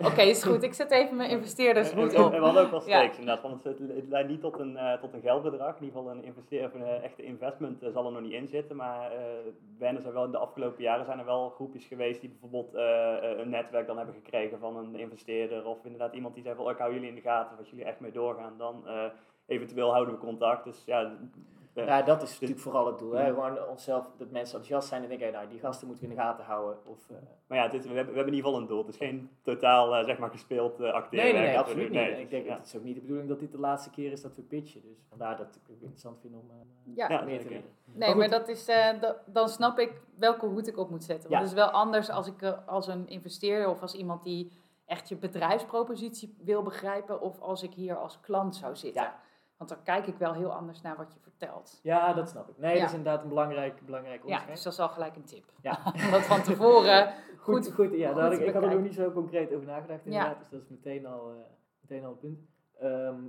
[0.09, 0.63] Oké, is goed.
[0.63, 2.33] Ik zet even mijn investeerders En, goed en- op.
[2.33, 5.01] en we hadden ook wel stakes inderdaad, want het, het leidt niet tot een, eh,
[5.01, 5.77] tot een geldbedrag.
[5.77, 8.33] In ieder geval een, investeer, of een eh, echte investment eh, zal er nog niet
[8.33, 8.77] in zitten.
[8.77, 9.13] Maar
[9.79, 12.75] Werner zijn wel in de afgelopen jaren zijn er wel groepjes geweest die bijvoorbeeld
[13.39, 15.67] een netwerk dan hebben gekregen van een investeerder.
[15.67, 17.85] Of inderdaad iemand die zei van oh, ik hou jullie in de gaten, als jullie
[17.85, 18.85] echt mee doorgaan, dan
[19.47, 20.65] eventueel houden we contact.
[20.65, 21.13] Dus ja,
[21.75, 23.13] Ja, dat is natuurlijk vooral het doel.
[23.13, 23.27] Hè?
[23.29, 26.23] Gewoon onszelf, dat mensen enthousiast zijn en denken, nou, die gasten moeten we in de
[26.23, 26.87] gaten houden.
[26.87, 27.17] Of, eh,
[27.47, 28.79] maar ja, is- we, hebben, we hebben in ieder geval een doel.
[28.79, 31.25] Het is geen totaal eh, zeg maar gespeeld uh, acteren.
[31.25, 32.01] nee, nee, nee, absoluut niet.
[32.01, 32.57] ik is- denk, ja.
[32.57, 34.83] het is ook niet de bedoeling dat dit de laatste keer is dat we pitchen.
[34.83, 37.09] Dus vandaar dat ik het interessant vind om eh, Ja.
[37.09, 37.65] Ja, meer te leren.
[37.85, 41.31] Nee, Maar dat is, eh, da- dan snap ik welke hoed ik op moet zetten.
[41.31, 41.49] Want Ja.
[41.49, 44.51] het is wel anders als ik als een investeerder of als iemand die
[44.87, 49.13] echt je bedrijfspropositie wil begrijpen, of als ik hier als klant zou zitten.
[49.59, 49.65] Ja.
[49.67, 51.81] Want dan kijk ik wel heel anders naar wat je vertelt.
[51.83, 52.59] Ja, dat snap ik.
[52.59, 52.81] Nee, Ja.
[52.81, 54.55] dat is inderdaad een belangrijk, belangrijk Ja, onderscheid.
[54.55, 55.45] dus dat is al gelijk een tip.
[55.63, 55.79] Ja.
[56.11, 59.11] Dat van tevoren Goed, goed, goed, ja, daar had ik, had er nog niet zo
[59.13, 60.11] concreet over nagedacht Ja.
[60.11, 60.39] inderdaad.
[60.39, 61.37] Dus dat is meteen al, eh,
[61.81, 62.39] meteen al een punt.
[62.79, 63.21] Ehm,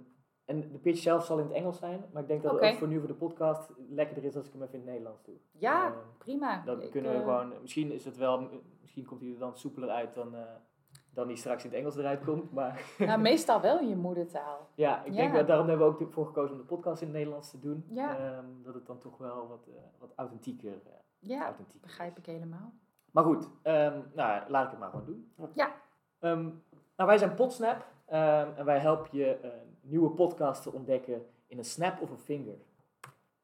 [0.46, 2.06] en de pitch zelf zal in het Engels zijn.
[2.14, 4.54] Maar ik denk dat het ook voor nu voor de podcast lekkerder is als ik
[4.54, 5.36] hem even in het Nederlands doe.
[5.52, 6.62] Ja, Ehm, prima.
[6.66, 8.50] Dan Ik, kunnen we eh, gewoon, misschien is het wel,
[8.82, 10.42] misschien komt hij er dan soepeler uit dan, eh,
[11.16, 12.52] dan die straks in het Engels eruit komt.
[12.52, 14.68] Maar Nou, meestal wel in je moedertaal.
[14.76, 15.38] ja, ik denk Ja.
[15.38, 17.86] dat daarom hebben we ook voor gekozen om de podcast in het Nederlands te doen.
[17.90, 18.18] Ja.
[18.18, 22.26] Ehm, dat het dan toch wel wat, eh, wat authentieker, eh, Ja, authentieker begrijp ik
[22.26, 22.74] helemaal.
[23.12, 25.32] Maar goed, ehm, nou, laat ik het maar gewoon doen.
[25.54, 25.72] Ja.
[26.20, 26.44] Ehm,
[26.96, 29.52] nou, wij zijn Podsnap ehm, en wij helpen je
[29.82, 32.56] nieuwe podcasts te ontdekken in een snap of een finger.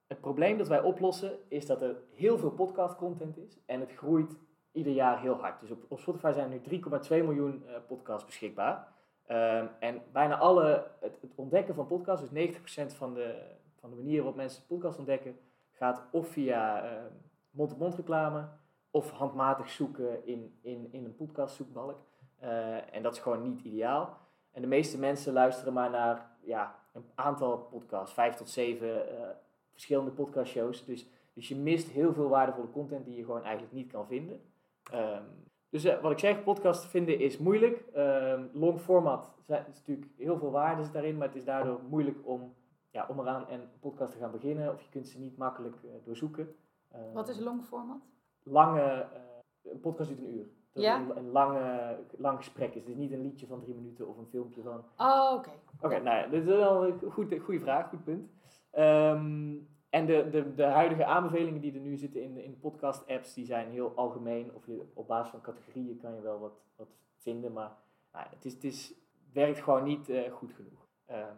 [0.08, 3.92] Het probleem dat wij oplossen is dat er heel veel podcast content is en het
[3.94, 4.38] groeit
[4.72, 5.60] ieder jaar heel hard.
[5.60, 8.88] Dus op, Spotify zijn nu 3,2 miljoen eh, podcasts beschikbaar.
[9.26, 13.42] Ehm, en bijna alle, het, ontdekken van podcasts, dus 90% van de,
[13.80, 15.40] van de manier waarop mensen podcasts ontdekken,
[15.72, 17.12] gaat of via ehm,
[17.52, 18.48] mond-op-mond reclame
[18.92, 22.00] of handmatig zoeken in, in, in een podcastzoekbalk.
[22.38, 24.18] Eh, en dat is gewoon niet ideaal.
[24.52, 29.28] En de meeste mensen luisteren maar naar ja, een aantal podcasts, vijf tot zeven eh,
[29.72, 30.86] verschillende podcastshows.
[30.86, 34.42] Dus, dus je mist heel veel waardevolle content die je gewoon eigenlijk niet kan vinden.
[34.92, 35.24] Ehm,
[35.70, 37.78] dus eh, wat ik zeg, podcast vinden is moeilijk.
[37.94, 42.18] Ehm, long format zijn, is natuurlijk heel veel waarde daarin, maar het is daardoor moeilijk
[42.28, 42.54] om,
[42.90, 44.74] ja, om eraan en een podcast te gaan beginnen.
[44.74, 46.56] Of je kunt ze niet makkelijk eh, doorzoeken.
[46.92, 48.10] Ehm, Wat is long format?
[48.44, 50.46] lange, eh, een podcast duurt een uur.
[50.74, 51.00] Dat Ja?
[51.00, 52.82] een, een lange, lang gesprek is.
[52.82, 54.84] Het is niet een liedje van drie minuten of een filmpje van...
[54.98, 55.50] Oh, oké.
[55.82, 58.30] Oké, nou ja, dit is wel een goed, goede vraag, goed punt.
[59.92, 63.70] En de, de, de huidige aanbevelingen die er nu zitten in, in podcast-apps, die zijn
[63.70, 64.54] heel algemeen.
[64.54, 67.78] Of je, op basis van categorieën kan je wel wat, wat vinden, maar
[68.14, 68.94] nou, het, is, het is,
[69.34, 70.88] werkt gewoon niet eh, goed genoeg.
[71.06, 71.36] Ehm,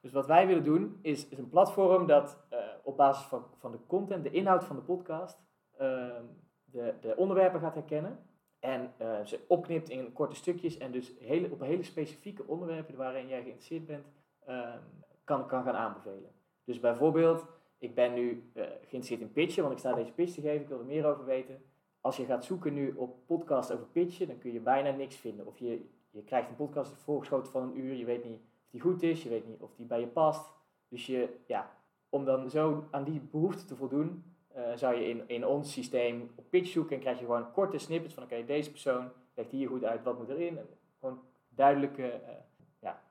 [0.00, 3.72] dus wat wij willen doen, is, is een platform dat eh, op basis van, van
[3.72, 5.38] de content, de inhoud van de podcast,
[5.76, 6.24] ehm,
[6.64, 8.18] de, de onderwerpen gaat herkennen.
[8.60, 13.28] En eh, ze opknipt in korte stukjes en dus hele, op hele specifieke onderwerpen waarin
[13.28, 14.06] jij geïnteresseerd bent,
[14.44, 14.78] ehm,
[15.24, 16.30] kan, kan gaan aanbevelen.
[16.64, 17.46] Dus bijvoorbeeld,
[17.78, 20.68] ik ben nu eh, geïnteresseerd in pitchen, want ik sta deze pitch te geven, ik
[20.68, 21.62] wil er meer over weten.
[22.00, 25.46] Als je gaat zoeken nu op podcast over pitchen, dan kun je bijna niks vinden.
[25.46, 28.80] Of je, je krijgt een podcast voorgeschoten van een uur, je weet niet of die
[28.80, 30.52] goed is, je weet niet of die bij je past.
[30.88, 31.70] Dus je, ja,
[32.08, 36.30] om dan zo aan die behoefte te voldoen, eh, zou je in, in ons systeem
[36.34, 39.68] op pitch zoeken en krijg je gewoon korte snippets van oké, deze persoon legt hier
[39.68, 40.58] goed uit, wat moet erin.
[41.00, 42.34] Gewoon duidelijke eh,
[42.80, 43.02] ja,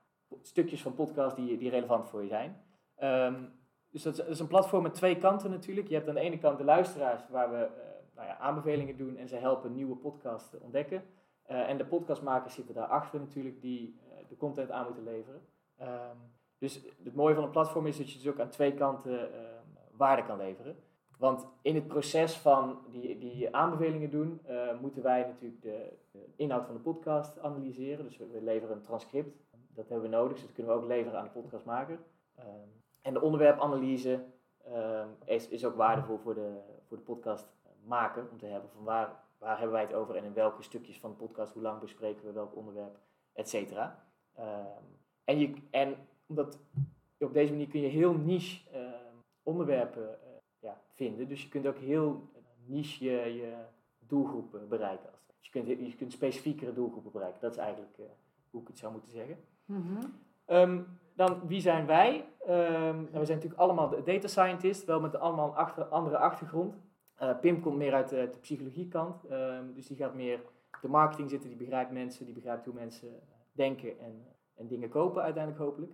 [0.42, 2.62] stukjes van podcast die, die relevant voor je zijn.
[2.94, 3.44] Ehm,
[4.02, 5.88] dus dat is, een platform met twee kanten natuurlijk.
[5.88, 7.70] Je hebt aan de ene kant de luisteraars waar we eh,
[8.14, 11.02] nou ja, aanbevelingen doen en ze helpen nieuwe podcasts te ontdekken.
[11.42, 15.40] Eh, en de podcastmakers zitten daarachter natuurlijk die eh, de content aan moeten leveren.
[15.76, 16.16] Ehm,
[16.58, 19.40] dus het mooie van een platform is dat je dus ook aan twee kanten eh,
[19.92, 20.76] waarde kan leveren.
[21.18, 24.40] Want in het proces van die, die aanbevelingen doen,
[24.80, 25.96] moeten wij natuurlijk de,
[26.36, 28.04] inhoud van de podcast analyseren.
[28.04, 29.36] Dus we, leveren een transcript.
[29.50, 31.98] Dat hebben we nodig, dus dat kunnen we ook leveren aan de podcastmaker.
[33.02, 34.24] En de onderwerpanalyse
[34.68, 38.28] um, is, is ook waardevol voor de, voor de podcastmaker.
[38.30, 41.10] Om te hebben van waar, waar hebben wij het over en in welke stukjes van
[41.10, 42.98] de podcast, hoe lang bespreken we welk onderwerp,
[43.32, 44.04] et cetera.
[44.38, 44.44] Um,
[45.24, 46.58] en, je, en omdat
[47.18, 48.60] op deze manier kun je heel niche
[49.42, 50.18] onderwerpen
[50.58, 51.28] ja, vinden.
[51.28, 52.22] Dus je kunt ook heel
[52.66, 53.54] niche je, je
[53.98, 55.10] doelgroepen bereiken.
[55.40, 57.40] Je kunt, je kunt specifiekere doelgroepen bereiken.
[57.40, 57.98] Dat is eigenlijk
[58.50, 59.38] hoe ik het zou moeten zeggen.
[59.64, 59.98] -hmm.
[60.50, 62.24] Um, dan, wie zijn wij?
[62.48, 66.76] Um, nou, we zijn natuurlijk allemaal data scientist, wel met allemaal een andere achtergrond.
[67.22, 70.40] Uh, Pim komt meer uit de, de psychologiekant, um, dus die gaat meer
[70.80, 73.08] de marketing zitten, die begrijpt mensen, die begrijpt hoe mensen
[73.52, 75.92] denken en, en dingen kopen uiteindelijk hopelijk.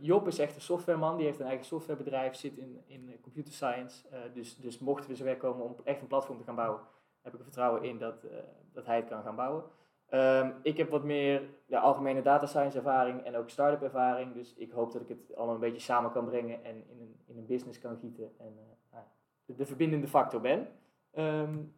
[0.00, 4.06] Job is echt een softwareman, die heeft een eigen softwarebedrijf, zit in, in computer science.
[4.32, 6.80] Dus, dus mochten we zover komen om echt een platform te gaan bouwen,
[7.22, 8.26] heb ik er vertrouwen in dat,
[8.72, 9.64] dat hij het kan gaan bouwen.
[10.14, 14.34] Um, ik heb wat meer de algemene data science ervaring en ook start-up ervaring.
[14.34, 17.16] Dus ik hoop dat ik het allemaal een beetje samen kan brengen en in een,
[17.26, 18.58] in een business kan gieten en
[18.92, 18.98] uh,
[19.44, 20.68] de, de, verbindende factor ben.
[21.14, 21.74] Um,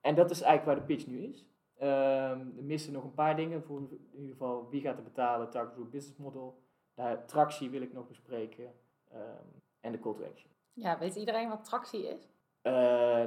[0.00, 1.46] en dat is eigenlijk waar de pitch nu is.
[1.76, 3.62] er missen nog een paar dingen.
[3.62, 6.62] Voor in ieder geval, wie gaat er betalen, target group business model.
[6.96, 8.64] Uh, tractie wil ik nog bespreken.
[9.14, 10.50] Um, en de call to action.
[10.72, 12.28] Ja, weet iedereen wat tractie is?
[12.62, 12.72] Uh,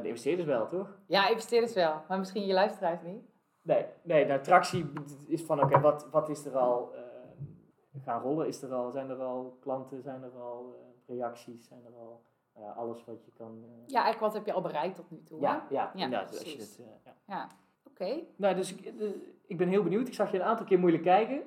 [0.02, 0.98] de investeerders wel, toch?
[1.08, 2.02] Ja, investeerders wel.
[2.08, 3.33] Maar misschien je luisteraars niet.
[3.64, 4.92] Nee, nee nou, tractie
[5.28, 8.48] is van oké, okay, wat, wat is er al uh, gaan rollen?
[8.48, 10.02] Is er al, zijn er al klanten?
[10.02, 10.76] Zijn er al
[11.08, 11.68] reacties?
[11.68, 12.24] Zijn er al
[12.76, 13.64] alles wat je kan...
[13.86, 15.42] ja, eigenlijk wat heb je al bereikt tot nu toe?
[15.42, 17.14] Ja, ja, ja, ja als je het, ja.
[17.26, 17.48] ja.
[17.84, 18.20] Oké.
[18.36, 18.94] Nou, dus ik,
[19.48, 20.08] ik ben heel benieuwd.
[20.08, 21.42] Ik zag je een aantal keer moeilijk kijken.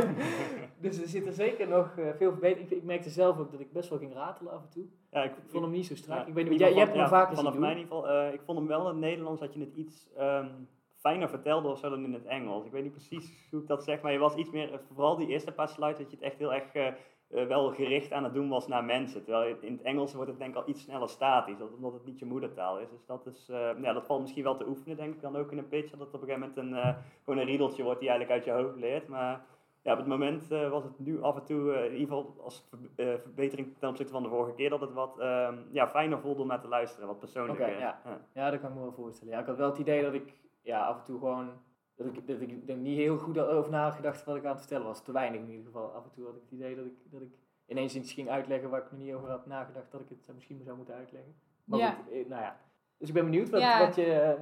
[0.82, 2.70] dus er zit er zeker nog veel verbetering.
[2.70, 4.84] Ik, ik, merkte zelf ook dat ik best wel ging ratelen af en toe.
[5.10, 6.18] Ja, ik, vond hem niet zo strak.
[6.18, 8.26] Ja, ik weet niet, jij, jij hebt hem ja, vaker Vanaf mij in ieder geval.
[8.26, 10.68] Uh, ik vond hem wel in het Nederlands dat je het iets um,
[11.02, 12.64] fijner vertelde of zo dan in het Engels.
[12.64, 15.28] Ik weet niet precies hoe ik dat zeg, maar je was iets meer, vooral die
[15.28, 16.74] eerste paar slides, dat je het echt heel erg...
[16.74, 16.86] Uh,
[17.32, 19.24] uh, wel gericht aan het doen was naar mensen.
[19.24, 22.18] Terwijl in het Engels wordt het denk ik al iets sneller statisch, omdat het niet
[22.18, 22.90] je moedertaal is.
[22.90, 25.52] Dus dat, is, uh, ja, dat valt misschien wel te oefenen, denk ik dan ook
[25.52, 25.90] in een pitch.
[25.90, 28.46] Dat het op een gegeven moment een, uh, gewoon een riedeltje wordt die je eigenlijk
[28.46, 29.08] uit je hoofd leert.
[29.08, 29.44] Maar
[29.82, 33.74] ja, op het moment was het nu af en toe, in ieder geval als verbetering
[33.78, 36.60] ten opzichte van de vorige keer, dat het wat ehm, ja, fijner voelde om naar
[36.60, 37.66] te luisteren, wat persoonlijker.
[37.66, 38.00] Okay, ja.
[38.04, 38.20] Ja.
[38.34, 39.32] ja, dat kan ik me wel voorstellen.
[39.32, 41.50] Ja, ik had wel het idee dat ik ja, af en toe gewoon
[41.94, 44.86] dat ik, dat ik er niet heel goed over nagedacht wat ik aan het vertellen
[44.86, 45.02] was.
[45.02, 45.92] Te weinig in ieder geval.
[45.92, 48.70] Af en toe had ik het idee dat ik, dat ik ineens iets ging uitleggen
[48.70, 51.34] waar ik me niet over had nagedacht dat ik het misschien zou moeten uitleggen.
[51.64, 51.90] Maar ja.
[51.90, 52.60] goed, eh, nou ja.
[52.98, 53.86] Dus ik ben benieuwd wat, ja.
[53.86, 54.12] wat je...
[54.12, 54.40] Eh,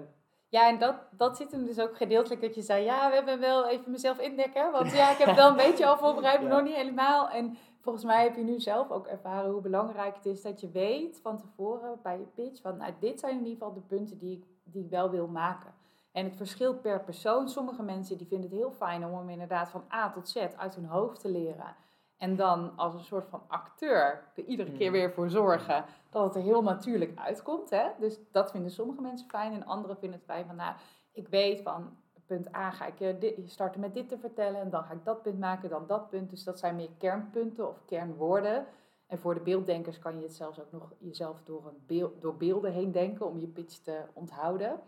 [0.48, 3.40] ja, en dat, dat zit hem dus ook gedeeltelijk dat je zei, ja, we hebben
[3.40, 4.72] wel even mezelf indekken.
[4.72, 7.30] Want ja, ik heb wel een beetje al voorbereid, maar nog niet helemaal.
[7.30, 10.70] En volgens mij heb je nu zelf ook ervaren hoe belangrijk het is dat je
[10.70, 14.18] weet van tevoren bij je pitch, van nou, dit zijn in ieder geval de punten
[14.18, 15.74] die ik, die ik wel wil maken.
[16.12, 17.48] En het verschilt per persoon.
[17.48, 20.74] Sommige mensen die vinden het heel fijn om hem inderdaad van A tot Z uit
[20.74, 21.76] hun hoofd te leren.
[22.16, 24.92] En dan als een soort van acteur er iedere keer hmm.
[24.92, 27.70] weer voor zorgen dat het er heel natuurlijk uitkomt.
[27.70, 27.88] Hè?
[27.98, 30.74] Dus dat vinden sommige mensen fijn en anderen vinden het fijn van, nou,
[31.12, 31.96] ik weet van
[32.30, 35.22] punt A ga ik eh, starten met dit te vertellen en dan ga ik dat
[35.22, 36.30] punt maken, dan dat punt.
[36.30, 38.66] Dus dat zijn meer kernpunten of kernwoorden.
[39.06, 42.36] En voor de beelddenkers kan je het zelfs ook nog jezelf door, een beeld, door
[42.36, 44.80] beelden heen denken om je pitch te onthouden.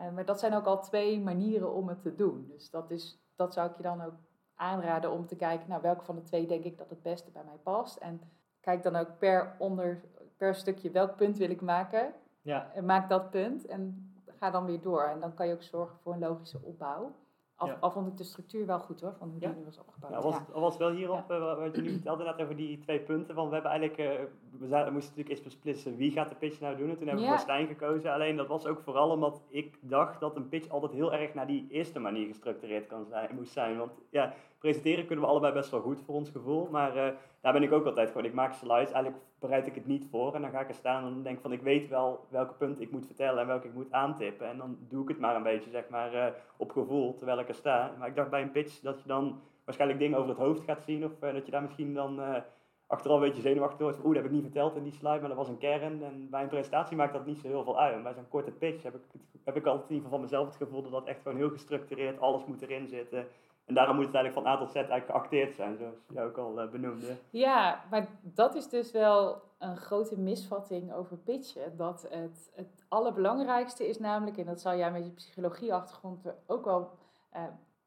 [0.00, 2.46] Uh, maar dat zijn ook al twee manieren om het te doen.
[2.48, 4.14] Dus dat, is, dat zou ik je dan ook
[4.54, 7.44] aanraden om te kijken, nou welke van de twee denk ik dat het beste bij
[7.44, 7.96] mij past.
[7.96, 8.20] En
[8.60, 10.00] kijk dan ook per, onder,
[10.36, 12.12] per stukje welk punt wil ik maken.
[12.40, 12.70] Ja.
[12.74, 15.02] En maak dat punt en ga dan weer door.
[15.02, 17.12] En dan kan je ook zorgen voor een logische opbauw.
[17.60, 17.76] Al, ja.
[17.80, 20.12] al vond ik de structuur wel goed hoor, van hoe die nu was opgebouwd.
[20.12, 23.34] Ja, was, was wel hierop, uh, wat je nu vertelde net over die twee punten.
[23.34, 24.26] Van we hebben eigenlijk, uh,
[24.58, 26.88] we, we, moesten natuurlijk eens beslissen wie gaat de pitch nou doen.
[26.88, 28.12] En toen hebben we voor Stijn gekozen.
[28.12, 31.46] Alleen dat was ook vooral omdat ik dacht dat een pitch altijd heel erg naar
[31.46, 33.78] die eerste manier gestructureerd kan zijn, moest zijn.
[33.78, 36.68] Want ja, presenteren kunnen we allebei best wel goed voor ons gevoel.
[36.70, 37.08] Maar uh,
[37.40, 38.24] daar ben ik ook altijd gewoon.
[38.24, 40.34] Ik maak slides, eigenlijk bereid ik het niet voor.
[40.34, 42.90] En dan ga ik er staan en denk van ik weet wel welke punten ik
[42.90, 44.48] moet vertellen en welke ik moet aantippen.
[44.48, 47.48] En dan doe ik het maar een beetje zeg maar uh, op gevoel terwijl ik
[47.48, 47.94] er sta.
[47.98, 50.82] Maar ik dacht bij een pitch dat je dan waarschijnlijk dingen over het hoofd gaat
[50.82, 51.04] zien.
[51.04, 52.42] Of uh, dat je daar misschien dan
[52.90, 53.98] achteraf een beetje zenuwachtig wordt.
[53.98, 56.02] Oeh, dat heb ik niet verteld in die slide, maar dat was een kern.
[56.02, 57.94] En bij een presentatie maakt dat niet zo heel veel uit.
[57.94, 59.02] En bij zo'n korte pitch heb ik,
[59.44, 61.50] heb ik altijd in ieder geval van mezelf het gevoel dat dat echt gewoon heel
[61.50, 63.26] gestructureerd, alles moet erin zitten.
[63.70, 66.36] En daarom moet het eigenlijk van A tot Z eigenlijk geacteerd zijn, zoals je ook
[66.36, 67.16] al uh, benoemde.
[67.30, 71.76] Ja, maar dat is dus wel een grote misvatting over pitchen.
[71.76, 76.90] Dat het, het allerbelangrijkste is namelijk, en dat zal jij met je psychologieachtergrond ook wel
[77.36, 77.42] uh,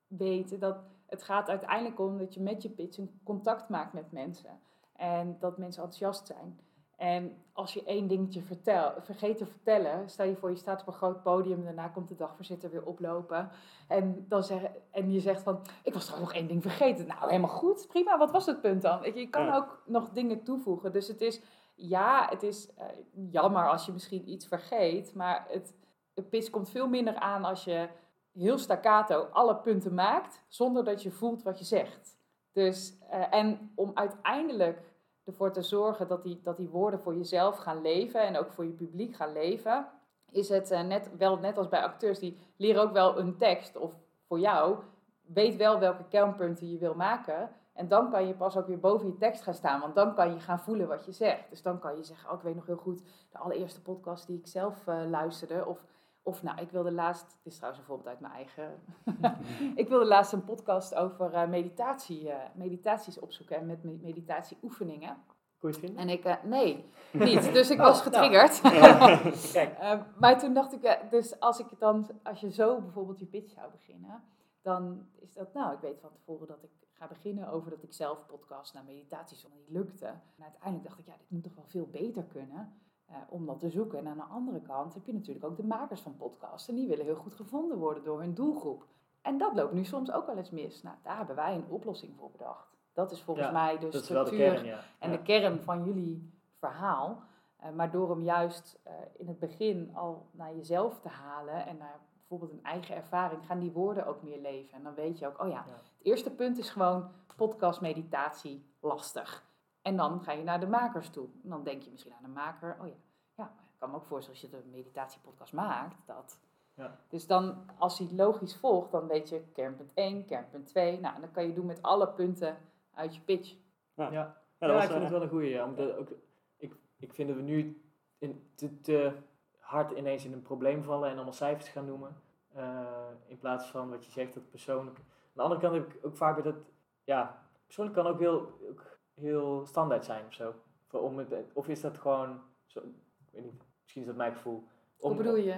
[0.07, 4.11] weten, dat het gaat uiteindelijk om dat je met je pitch een contact maakt met
[4.11, 4.59] mensen.
[4.95, 6.59] En dat mensen enthousiast zijn.
[7.03, 10.87] En als je één dingetje vertel, vergeet te vertellen, stel je voor je staat op
[10.87, 13.49] een groot podium, daarna komt de dagvoorzitter weer oplopen.
[13.87, 14.61] En, dan zeg,
[14.91, 17.07] en je zegt van, ik was toch nog één ding vergeten.
[17.07, 18.99] Nou, helemaal goed, prima, wat was het punt dan?
[19.13, 19.55] Je, kan Ja.
[19.55, 20.91] ook nog dingen toevoegen.
[20.91, 21.41] Dus het is,
[21.75, 22.85] ja, het is eh,
[23.31, 25.73] jammer als je misschien iets vergeet, maar het,
[26.13, 27.87] het pitch komt veel minder aan als je
[28.33, 32.17] heel staccato alle punten maakt, zonder dat je voelt wat je zegt.
[32.51, 34.91] Dus, eh, en om uiteindelijk
[35.25, 38.65] ervoor te zorgen dat die, dat die woorden voor jezelf gaan leven en ook voor
[38.65, 39.87] je publiek gaan leven,
[40.31, 43.77] is het eh, net, wel net als bij acteurs, die leren ook wel een tekst
[43.77, 43.93] of
[44.27, 44.77] voor jou,
[45.21, 47.49] weet wel welke kernpunten je wil maken.
[47.73, 50.33] En dan kan je pas ook weer boven je tekst gaan staan, want dan kan
[50.33, 51.49] je gaan voelen wat je zegt.
[51.49, 54.37] Dus dan kan je zeggen, oh, ik weet nog heel goed de allereerste podcast die
[54.37, 55.65] ik zelf eh, luisterde.
[55.65, 55.83] Of,
[56.23, 58.81] of nou, ik wilde laatst, dit is trouwens een voorbeeld uit mijn eigen...
[59.81, 65.17] ik wilde laatst een podcast over eh, meditatie, eh, meditaties opzoeken en met me- meditatieoefeningen.
[65.59, 65.93] Het?
[65.95, 67.53] En ik, eh, nee, niet.
[67.53, 68.11] Dus ik Oh, was nou.
[68.11, 68.61] getriggerd.
[69.79, 73.25] Eh, maar toen dacht ik, dus als ik het dan, als je zo bijvoorbeeld je
[73.25, 74.23] pitch zou beginnen,
[74.61, 77.93] dan is dat, nou, ik weet van tevoren dat ik ga beginnen over dat ik
[77.93, 80.05] zelf podcast naar meditaties, want die lukte.
[80.05, 82.73] En uiteindelijk dacht ik, ja, dit moet toch wel veel beter kunnen
[83.13, 83.99] eh, om dat te zoeken.
[83.99, 86.87] En aan de andere kant heb je natuurlijk ook de makers van podcasts en die
[86.87, 88.85] willen heel goed gevonden worden door hun doelgroep.
[89.21, 90.81] En dat loopt nu soms ook wel eens mis.
[90.83, 92.67] Nou, daar hebben wij een oplossing voor bedacht.
[92.93, 94.79] Dat is volgens Ja, mij de wel de structuur kern, ja.
[94.99, 95.17] en Ja.
[95.17, 97.21] de kern van jullie verhaal.
[97.57, 101.77] Eh, maar door hem juist eh, in het begin al naar jezelf te halen en
[101.77, 104.73] naar bijvoorbeeld een eigen ervaring, gaan die woorden ook meer leven.
[104.77, 105.73] En dan weet je ook, oh ja, Ja.
[105.73, 109.43] het eerste punt is gewoon podcast meditatie lastig.
[109.83, 111.27] En dan ga je naar de makers toe.
[111.43, 112.93] En dan denk je misschien aan de maker, oh ja,
[113.35, 116.39] ja, maar ik kan me ook voorstellen als je de meditatiepodcast maakt, dat.
[116.73, 116.97] Ja.
[117.07, 120.99] Dus dan, als hij logisch volgt, dan weet je kernpunt 1, kernpunt 2.
[120.99, 122.57] Nou, en dan kan je doen met alle punten
[122.93, 123.55] uit je pitch.
[123.93, 125.49] Ja, Ja, ja, dat was, ik vind eh, het wel een goeie.
[125.49, 126.09] Ja, omdat ook,
[126.57, 127.81] ik, ik vind dat we nu
[128.17, 129.11] in, te, te
[129.59, 132.15] hard ineens in een probleem vallen en allemaal cijfers gaan noemen.
[132.53, 132.85] eh,
[133.25, 134.97] in plaats van wat je zegt, dat persoonlijk.
[134.97, 136.63] Aan de andere kant heb ik ook vaak weer dat,
[137.03, 140.53] ja, persoonlijk kan ook heel, ook heel standaard zijn of zo.
[140.91, 142.85] Om het, of is dat gewoon, zo, ik
[143.31, 144.63] weet niet, misschien is dat mijn gevoel.
[144.99, 145.55] Hoe bedoel je?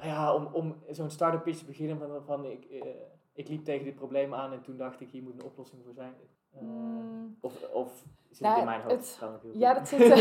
[0.00, 2.88] Ja, om, om zo'n start-up pitch te beginnen van, van ik, eh,
[3.32, 5.94] ik liep tegen dit probleem aan en toen dacht ik, hier moet een oplossing voor
[5.94, 6.14] zijn.
[6.14, 7.36] Eh, Mm.
[7.40, 9.20] Of, of zit Nou, het in mijn hoofd?
[9.20, 10.00] het- Ja, dat zit.
[10.00, 10.16] eh,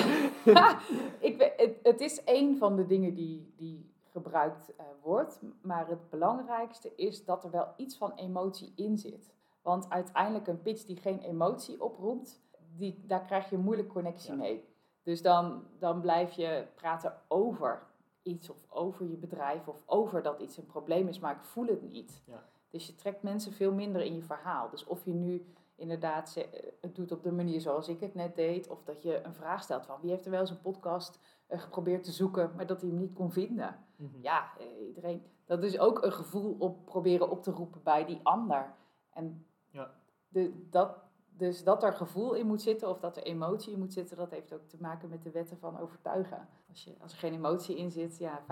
[1.19, 5.41] ik, het, het is een van de dingen die, die gebruikt wordt.
[5.61, 9.33] Maar het belangrijkste is dat er wel iets van emotie in zit.
[9.61, 12.41] Want uiteindelijk een pitch die geen emotie oproept,
[12.79, 14.37] die, daar krijg je een moeilijke connectie Ja.
[14.37, 14.67] mee.
[15.03, 17.87] Dus dan, dan blijf je praten over
[18.21, 21.65] iets of over je bedrijf of over dat iets een probleem is, maar ik voel
[21.67, 22.21] het niet.
[22.25, 22.43] Ja.
[22.69, 24.69] Dus je trekt mensen veel minder in je verhaal.
[24.69, 28.35] Dus of je nu inderdaad ze- het doet op de manier zoals ik het net
[28.35, 31.19] deed, of dat je een vraag stelt van wie heeft er wel eens een podcast
[31.47, 33.77] eh, geprobeerd te zoeken, maar dat hij hem niet kon vinden.
[33.95, 34.21] Mhm.
[34.21, 35.23] Ja, eh, iedereen.
[35.45, 38.73] Dat is ook een gevoel op proberen op te roepen bij die ander.
[39.13, 39.91] En Ja.
[40.27, 40.97] de, dat,
[41.39, 44.31] dus dat er gevoel in moet zitten of dat er emotie in moet zitten, dat
[44.31, 46.47] heeft ook te maken met de wetten van overtuigen.
[46.69, 48.45] Als, je, als er geen emotie in zit, ja, 95%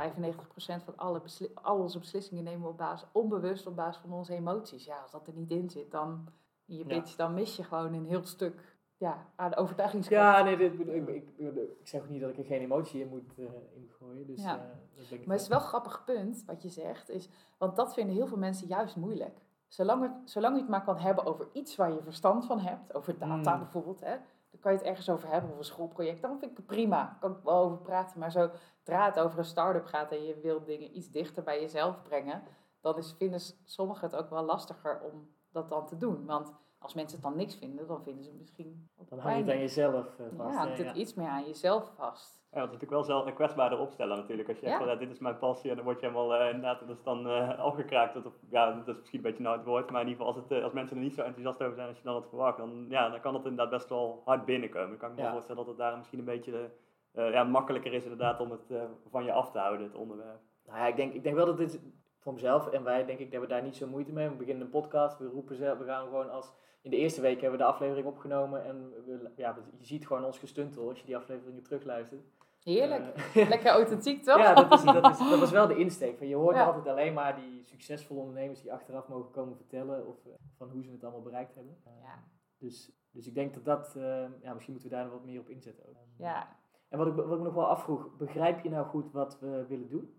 [0.83, 1.21] van alle
[1.53, 4.85] al onze beslissingen nemen we op basis, onbewust op basis van onze emoties.
[4.85, 6.27] Ja, als dat er niet in zit, dan
[6.65, 6.99] in je Ja.
[6.99, 10.37] pitch, dan mis je gewoon een heel stuk ja, aan de overtuigingskracht.
[10.37, 13.07] Ja, nee, dit, ik, ik, ik, zeg ook niet dat ik er geen emotie in
[13.07, 14.27] moet, eh, in moet gooien.
[14.27, 14.55] Dus, Ja.
[14.55, 14.61] eh,
[14.95, 17.75] dat ben ik Maar het is wel een grappig punt wat je zegt, is, want
[17.75, 19.39] dat vinden heel veel mensen juist moeilijk.
[19.67, 22.93] Zolang, het, zolang je het maar kan hebben over iets waar je verstand van hebt,
[22.93, 23.59] over data Mm.
[23.59, 24.15] bijvoorbeeld, hè,
[24.49, 27.03] dan kan je het ergens over hebben, of een schoolproject, dan vind ik het prima,
[27.03, 28.19] daar kan ik wel over praten.
[28.19, 32.01] Maar zodra het over een start-up gaat en je wil dingen iets dichter bij jezelf
[32.01, 32.43] brengen,
[32.81, 36.25] dan is, vinden sommigen het ook wel lastiger om dat dan te doen.
[36.25, 39.41] Want als mensen het dan niks vinden, dan vinden ze het misschien Dan hang je
[39.43, 40.53] het aan jezelf eh, vast.
[40.53, 40.93] Ja, hangt het ja.
[40.93, 42.35] iets meer aan jezelf vast.
[42.51, 44.49] Ja, dat is natuurlijk wel zelf een kwetsbaarder opstellen natuurlijk.
[44.49, 44.77] Als je Ja.
[44.77, 47.03] zegt ja, dit is mijn passie en dan word je helemaal eh, inderdaad, dat is
[47.03, 48.13] dan eh afgekraakt.
[48.13, 50.41] Dat, op- ja, dat is misschien een beetje nou het woord, maar in ieder geval
[50.41, 52.27] als, het, eh, als mensen er niet zo enthousiast over zijn als je dan had
[52.27, 54.89] verwacht, dan, ja, dan kan dat inderdaad best wel hard binnenkomen.
[54.89, 55.31] Dan kan ik me Ja.
[55.31, 56.71] voorstellen dat het daar misschien een beetje
[57.11, 60.39] eh, ja, makkelijker is inderdaad om het eh, van je af te houden, het onderwerp.
[60.65, 61.81] Nou ja, ik denk, ik denk wel dat dit
[62.27, 64.19] voor mezelf en wij denk ik dat we daar niet zo moeite mee.
[64.21, 64.37] hebben.
[64.39, 67.41] We beginnen een podcast, we roepen ze, we gaan gewoon als in de eerste week
[67.41, 71.05] hebben we de aflevering opgenomen en we, ja, je ziet gewoon ons gestuntel als je
[71.05, 72.21] die afleveringen terugluistert.
[72.63, 73.07] Heerlijk.
[73.35, 74.37] Eh, Lekker authentiek, toch?
[74.37, 76.17] ja, dat, is, dat, is, dat was wel de insteek.
[76.17, 76.65] Van, je hoort Ja.
[76.65, 80.83] altijd alleen maar die succesvolle ondernemers die achteraf mogen komen vertellen of, eh, van hoe
[80.83, 81.77] ze het allemaal bereikt hebben.
[81.83, 82.23] Eh, Ja.
[82.57, 84.03] Dus, dus ik denk dat dat, eh,
[84.41, 85.87] ja, misschien moeten we daar nog wat meer op inzetten.
[85.89, 85.95] Ook.
[86.17, 86.55] Ja,
[86.89, 89.89] En wat ik, wat ik nog wel afvroeg, begrijp je nou goed wat we willen
[89.89, 90.16] doen?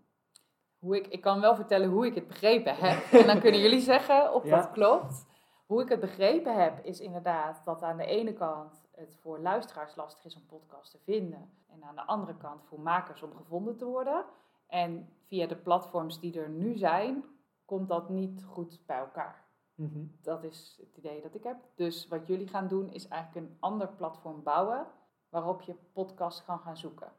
[0.79, 3.11] Hoe ik, ik kan wel vertellen hoe ik het begrepen heb.
[3.21, 4.55] En dan kunnen jullie zeggen of Ja.
[4.55, 5.25] dat klopt.
[5.65, 9.95] Hoe ik het begrepen heb, is inderdaad dat aan de ene kant het voor luisteraars
[9.95, 11.49] lastig is om podcasts te vinden.
[11.67, 14.25] En aan de andere kant voor makers om gevonden te worden.
[14.67, 17.23] En via de platforms die er nu zijn,
[17.65, 19.43] komt dat niet goed bij elkaar.
[19.75, 19.99] Mhm.
[20.21, 21.57] Dat is het idee dat ik heb.
[21.75, 24.87] Dus wat jullie gaan doen, is eigenlijk een ander platform bouwen
[25.29, 27.11] waarop je podcasts kan gaan zoeken.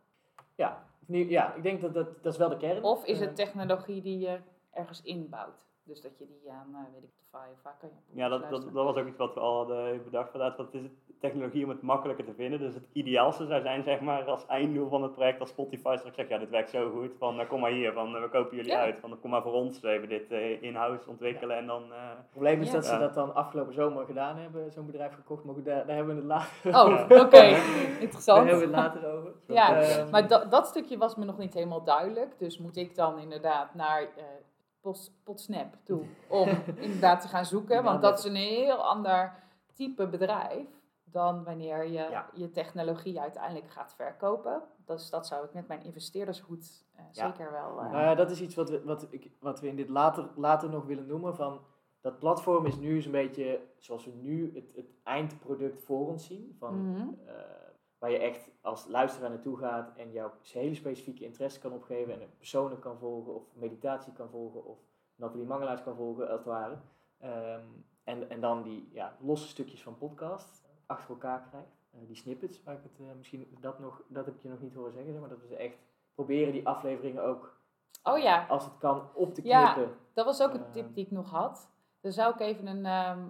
[0.60, 2.82] Ja, ja, ik denk dat dat, dat is wel de kern.
[2.82, 4.40] Of is Eh, het technologie die je
[4.72, 5.66] ergens inbouwt?
[5.82, 8.50] Dus dat je die aan, eh, weet ik, Spotify of waar kan je Ja, dat,
[8.50, 10.32] dat, dat was ook iets wat we al hadden bedacht.
[10.32, 12.58] Inderdaad, wat is het technologie om het makkelijker te vinden?
[12.58, 16.16] Dus het ideaalste zou zijn, zeg maar, als einddoel van het project, als Spotify straks
[16.16, 18.56] zegt, ja, dit werkt zo goed, van eh, kom maar hier, van eh, we kopen
[18.56, 18.78] jullie Ja.
[18.80, 21.82] uit, van kom maar voor ons even dit eh, in-house ontwikkelen en dan...
[21.92, 22.72] eh, Het probleem is Ja.
[22.72, 25.44] dat ze dat dan afgelopen zomer gedaan hebben, zo'n bedrijf gekocht.
[25.44, 27.20] Maar goed, daar, daar hebben we het later, Oh, Ja.
[27.24, 27.30] oké.
[27.40, 28.38] daar Interessant.
[28.48, 29.30] hebben we het later over.
[29.58, 32.38] Ja, Ehm, Maar dat, dat stukje was me nog niet helemaal duidelijk.
[32.38, 34.24] Dus moet ik dan inderdaad naar eh
[34.80, 36.48] Pos- Podsnap toe om
[36.86, 37.82] inderdaad te gaan zoeken.
[37.84, 39.32] Want dat is een heel ander
[39.74, 40.66] type bedrijf
[41.10, 42.30] dan wanneer je Ja.
[42.34, 44.62] je technologie uiteindelijk gaat verkopen.
[44.84, 47.26] Dus dat zou ik met mijn investeerdershoed eh, Ja.
[47.28, 47.78] zeker wel...
[47.80, 50.28] eh, Nou ja, dat is iets wat we, wat, ik, wat we in dit later,
[50.36, 51.34] later nog willen noemen.
[51.36, 51.60] Van,
[52.00, 56.54] dat platform is nu zo'n beetje zoals we nu het, het eindproduct voor ons zien.
[56.58, 57.08] Van, mhm.
[57.26, 57.34] eh,
[57.98, 62.12] waar je echt als luisteraar naartoe gaat en jouw hele specifieke interesse kan opgeven.
[62.14, 64.78] En een personen kan volgen of meditatie kan volgen of
[65.14, 66.78] Nathalie Mangelaars kan volgen als het ware.
[67.18, 67.64] Ehm,
[68.04, 70.59] en, en dan die ja, losse stukjes van podcast
[70.90, 71.68] achter elkaar krijgt.
[71.90, 74.60] Eh, die snippets, waar ik het eh, misschien dat nog, dat heb ik je nog
[74.60, 75.76] niet horen zeggen, zeg maar dat we ze echt
[76.14, 77.58] proberen die afleveringen ook
[78.02, 79.72] Oh ja, als het kan op te Ja.
[79.72, 79.96] knippen.
[80.12, 80.72] Dat was ook een Ehm.
[80.72, 81.70] tip die ik nog had.
[82.00, 82.86] Dan zou ik even een.
[82.86, 83.20] ehm,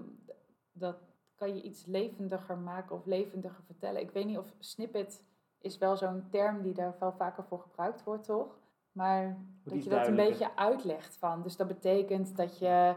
[0.72, 0.96] dat
[1.34, 4.00] kan je iets levendiger maken of levendiger vertellen.
[4.00, 5.24] Ik weet niet of snippet
[5.60, 8.58] is wel zo'n term die daar wel vaker voor gebruikt wordt, toch?
[8.92, 11.42] Maar dat je dat een beetje uitlegt van.
[11.42, 12.94] Dus dat betekent dat je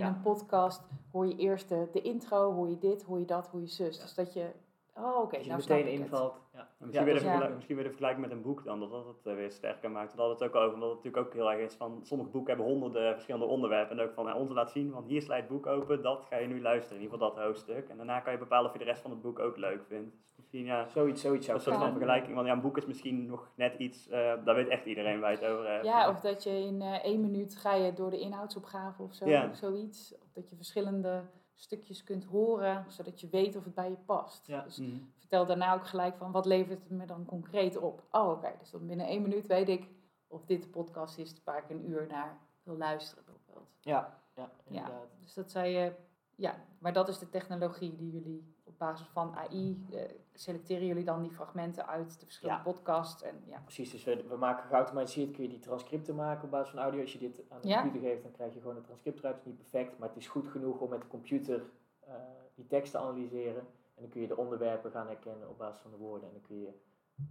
[0.00, 0.14] in Ja.
[0.14, 0.82] een podcast
[1.12, 3.96] hoor je eerst de, de intro, hoor je dit, hoor je dat, hoor je zus.
[3.96, 4.02] Ja.
[4.02, 4.50] Dus dat je.
[4.96, 6.40] Oh, oké, Als je nou snap meteen invalt.
[6.54, 6.68] Ja.
[6.78, 7.28] Misschien, Ja, weer dat ja.
[7.28, 9.90] vergelijk- misschien weer de vergelijking met een boek dan, dat dat het eh, weer sterker
[9.90, 10.14] maakt.
[10.14, 12.54] We hadden het ook over, omdat het natuurlijk ook heel erg is van, sommige boeken
[12.56, 13.98] hebben honderden verschillende onderwerpen.
[13.98, 16.36] En ook van, eh, ons laat zien, van hier slijt het boek open, dat ga
[16.36, 17.88] je nu luisteren, in ieder geval dat hoofdstuk.
[17.88, 20.10] En daarna kan je bepalen of je de rest van het boek ook leuk vindt.
[20.10, 22.86] Dus misschien, ja, Zoiets, zoiets zou een soort van vergelijking, want ja, een boek is
[22.86, 25.84] misschien nog net iets, eh daar weet echt iedereen waar je het over hebt.
[25.84, 29.28] Ja, of dat je in eh, één minuut ga je door de inhoudsopgave of zo,
[29.28, 29.48] Ja.
[29.48, 30.14] of zoiets.
[30.22, 31.22] Of dat je verschillende
[31.62, 34.46] stukjes kunt horen, zodat je weet of het bij je past.
[34.46, 34.62] Ja.
[34.62, 34.96] Dus Mhm.
[35.16, 38.02] vertel daarna ook gelijk van, wat levert het me dan concreet op?
[38.10, 39.88] Oh, oké, dus dan binnen één minuut weet ik
[40.26, 43.68] of dit de podcast is waar ik een uur naar wil luisteren bijvoorbeeld.
[43.80, 45.06] Ja, ja, Ja, inderdaad.
[45.20, 45.92] dus dat zei je,
[46.36, 50.00] ja, maar dat is de technologie die jullie op basis van AI, eh,
[50.40, 53.60] selecteren jullie dan die fragmenten uit de verschillende podcasts en ja.
[53.60, 57.00] Precies, dus we, we maken geautomatiseerd, kun je die transcripten maken op basis van audio.
[57.00, 57.80] Als je dit aan de Ja.
[57.82, 59.34] computer geeft, dan krijg je gewoon een transcript eruit.
[59.34, 61.62] Het is niet perfect, maar het is goed genoeg om met de computer
[62.00, 62.14] eh,
[62.54, 63.60] die tekst te analyseren.
[63.94, 66.28] En dan kun je de onderwerpen gaan herkennen op basis van de woorden.
[66.28, 66.72] En dan kun je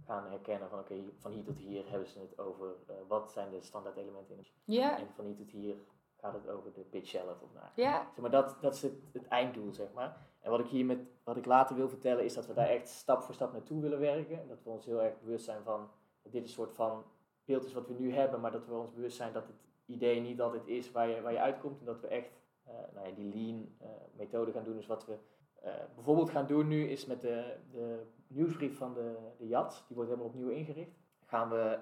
[0.04, 3.50] gaan herkennen van oké, van hier tot hier hebben ze het over eh, wat zijn
[3.50, 4.46] de standaard elementen in.
[4.64, 5.76] Ja, En van hier tot hier
[6.20, 7.72] gaat het over de pitch shelf of naar.
[7.74, 10.16] ja, Zeg maar dat, dat is het, het einddoel, zeg maar.
[10.40, 12.88] En wat ik hier met, wat ik later wil vertellen, is dat we daar echt
[12.88, 14.40] stap voor stap naartoe willen werken.
[14.40, 15.90] En dat we ons heel erg bewust zijn van,
[16.22, 17.04] dat dit een soort van
[17.44, 19.56] beeld is wat we nu hebben, maar dat we ons bewust zijn dat het
[19.86, 21.80] idee niet altijd is waar je, waar je uitkomt.
[21.80, 22.30] En dat we echt
[22.64, 24.76] eh, nou ja, die lean eh, methode gaan doen.
[24.76, 25.18] Dus wat we
[25.62, 29.96] eh, bijvoorbeeld gaan doen nu is met de, de nieuwsbrief van de, de JAT, die
[29.96, 30.98] wordt helemaal opnieuw ingericht.
[31.26, 31.78] Gaan we,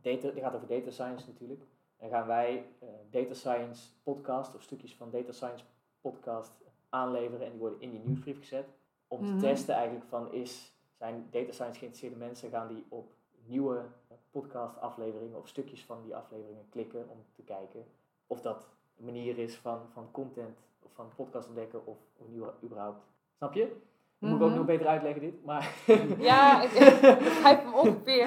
[0.00, 1.62] data, die gaat over data science natuurlijk.
[1.98, 5.64] En gaan wij eh, data science podcast of stukjes van data science
[6.00, 6.52] podcast
[6.88, 8.66] aanleveren en die worden in die nieuwsbrief gezet.
[9.08, 9.38] Om te Mhm.
[9.40, 13.10] testen eigenlijk van is, zijn data science geïnteresseerde mensen, gaan die op
[13.46, 17.84] nieuwe eh, podcast afleveringen of stukjes van die afleveringen klikken om te kijken
[18.26, 18.66] of dat
[18.98, 23.04] een manier is van, van content of van podcast ontdekken of, of nieuwe überhaupt.
[23.36, 23.76] Snap je?
[24.18, 24.58] Dat moet ik ook Mhm.
[24.58, 25.74] nog beter uitleggen dit, maar...
[26.18, 26.70] Ja, ik
[27.28, 28.26] begrijp hem ongeveer.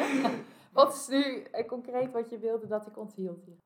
[0.71, 3.57] Wat is nu eh, concreet wat je wilde dat ik onthield hier?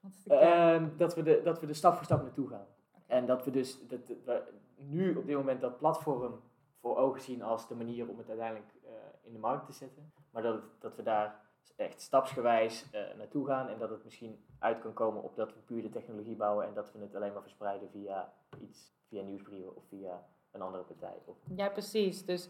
[0.00, 0.84] Wat is de kern?
[0.84, 2.66] Ehm, dat, we de, dat we er stap voor stap naartoe gaan.
[3.06, 4.42] En dat we dus dat, we
[4.76, 6.40] nu op dit moment dat platform
[6.80, 8.90] voor ogen zien als de manier om het uiteindelijk eh,
[9.22, 10.12] in de markt te zetten.
[10.30, 11.42] Maar dat, het- dat we daar
[11.76, 15.60] echt stapsgewijs eh, naartoe gaan en dat het misschien uit kan komen op dat we
[15.60, 19.76] puur de technologie bouwen en dat we het alleen maar verspreiden via iets, via nieuwsbrieven
[19.76, 21.22] of via een andere partij.
[21.24, 22.24] Of, Ja, precies.
[22.24, 22.48] Dus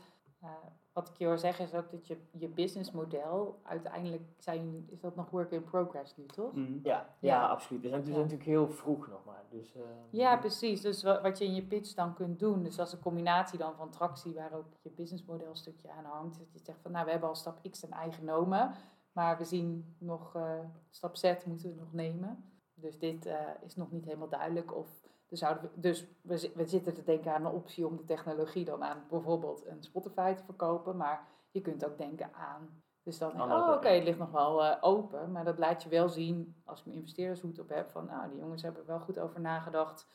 [0.95, 5.17] wat ik je hoor zeggen is ook dat je, je businessmodel, uiteindelijk zijn, is dat
[5.17, 6.53] nog work in progress nu, toch?
[6.53, 6.73] Mhm.
[6.73, 7.07] ja, Ja.
[7.21, 7.83] ja, absoluut.
[7.83, 8.23] We zijn, we zijn Ja.
[8.23, 9.43] natuurlijk heel vroeg nog maar.
[9.51, 10.81] Dus, eh, Ja, precies.
[10.81, 13.75] Dus wa- wat je in je pitch dan kunt doen, dus als een combinatie dan
[13.77, 16.39] van tractie waar ook je businessmodel een stukje aan hangt.
[16.39, 18.71] Dat je zegt van nou, we hebben al stap X en Y genomen,
[19.13, 20.59] maar we zien nog eh,
[20.91, 22.45] stap Z moeten we nog nemen.
[22.75, 25.04] Dus dit eh, is nog niet helemaal duidelijk of
[25.35, 28.05] Dus, zouden we, dus we, zi- we zitten te denken aan een optie om de
[28.05, 30.97] technologie dan aan bijvoorbeeld een Spotify te verkopen.
[30.97, 32.83] Maar je kunt ook denken aan.
[33.03, 35.33] Dus dan, oh oké, het ligt nog wel eh, open.
[35.33, 38.39] Maar dat laat je wel zien, als ik mijn investeerdershoed op heb, van nou, die
[38.39, 40.07] jongens hebben er wel goed over nagedacht.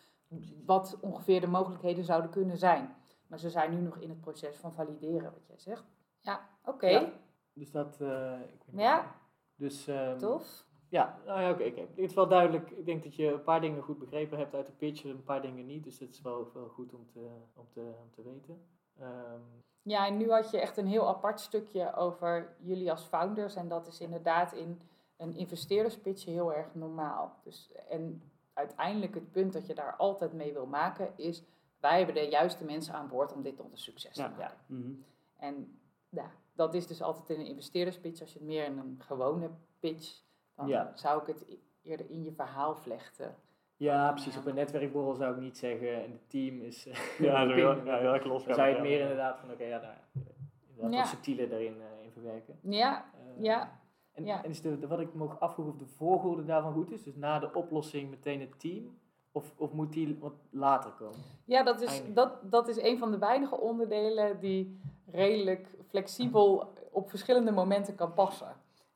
[0.66, 2.96] Wat ongeveer de mogelijkheden zouden kunnen zijn.
[3.28, 5.84] Maar ze zijn nu nog in het proces van valideren, wat jij zegt.
[6.22, 6.88] Ja, oké.
[6.88, 7.10] Ja.
[7.54, 8.02] Dus dat...
[8.02, 8.82] eh, ik weet niet.
[8.82, 9.16] Ja.
[9.56, 9.88] Dus...
[9.88, 10.68] ehm, Tof.
[10.90, 11.64] Ja, nou ja, oké.
[11.64, 11.80] oké.
[11.80, 12.70] Het is wel duidelijk.
[12.72, 15.42] Ik denk dat je een paar dingen goed begrepen hebt uit de pitch, een paar
[15.42, 15.84] dingen niet.
[15.84, 18.62] Dus dat is wel, wel goed om te, om te, om te weten.
[19.00, 19.40] Ehm,
[19.82, 23.56] Ja, en nu had je echt een heel apart stukje over jullie als founders.
[23.56, 24.82] En dat is inderdaad in
[25.18, 27.40] een investeerderspitch heel erg normaal.
[27.44, 28.22] Dus, en
[28.54, 31.44] uiteindelijk het punt dat je daar altijd mee wil maken is...
[31.80, 34.40] wij hebben de juiste mensen aan boord om dit tot een succes te maken.
[34.40, 34.92] ja, Mhm.
[35.38, 35.80] En
[36.10, 38.22] ja, dat is dus altijd in een investeerderspitch.
[38.22, 40.22] Als je het meer in een gewone pitch...
[40.60, 40.92] dan Ja.
[40.96, 41.46] zou ik het
[41.82, 43.36] eerder in je verhaal vlechten.
[43.78, 44.38] ja, precies.
[44.38, 46.04] Op een netwerkborrel zou ik niet zeggen.
[46.04, 46.88] En het team is.
[46.88, 46.96] eh,
[47.28, 47.86] Ja, zo heel, ping.
[47.86, 48.44] ja, heel erg los.
[48.46, 50.22] Dan zou je het meer inderdaad van, oké, ja, nou, ja,
[50.68, 50.98] inderdaad Ja.
[51.00, 52.60] wat subtieler daarin eh, in verwerken.
[52.62, 53.78] Ja, Eh, Ja.
[54.12, 54.44] En, Ja.
[54.44, 57.04] en is de, de- wat ik me ook afvroeg of de volgorde daarvan goed is,
[57.04, 58.98] dus na de oplossing meteen het team,
[59.32, 61.20] of, of moet die wat later komen?
[61.46, 64.80] Ja, dat is, dat, dat is een van de weinige onderdelen die
[65.12, 68.48] redelijk flexibel op verschillende momenten kan passen.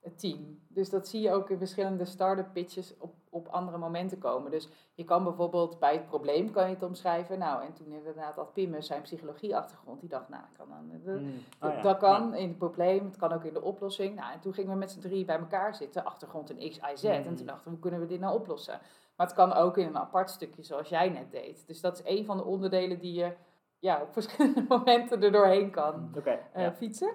[0.03, 0.59] Het team.
[0.67, 4.51] Dus dat zie je ook in verschillende start-up pitches op, op andere momenten komen.
[4.51, 7.39] Dus je kan bijvoorbeeld bij het probleem kan je het omschrijven.
[7.39, 9.99] Nou, en toen inderdaad had Pim zijn psychologieachtergrond.
[9.99, 11.33] Die dacht, nou, kan dan, de, Mm.
[11.61, 14.15] Oh ja, dat kan in het probleem, het kan ook in de oplossing.
[14.15, 16.95] Nou, en toen gingen we met z'n drie bij elkaar zitten, achtergrond in X, Y,
[16.95, 17.03] Z.
[17.03, 18.79] En toen dachten we, hoe kunnen we dit nou oplossen?
[19.15, 21.67] Maar het kan ook in een apart stukje zoals jij net deed.
[21.67, 23.33] Dus dat is een van de onderdelen die je
[23.79, 26.73] ja, op verschillende momenten er doorheen kan Oké, eh, ja.
[26.73, 27.11] fietsen.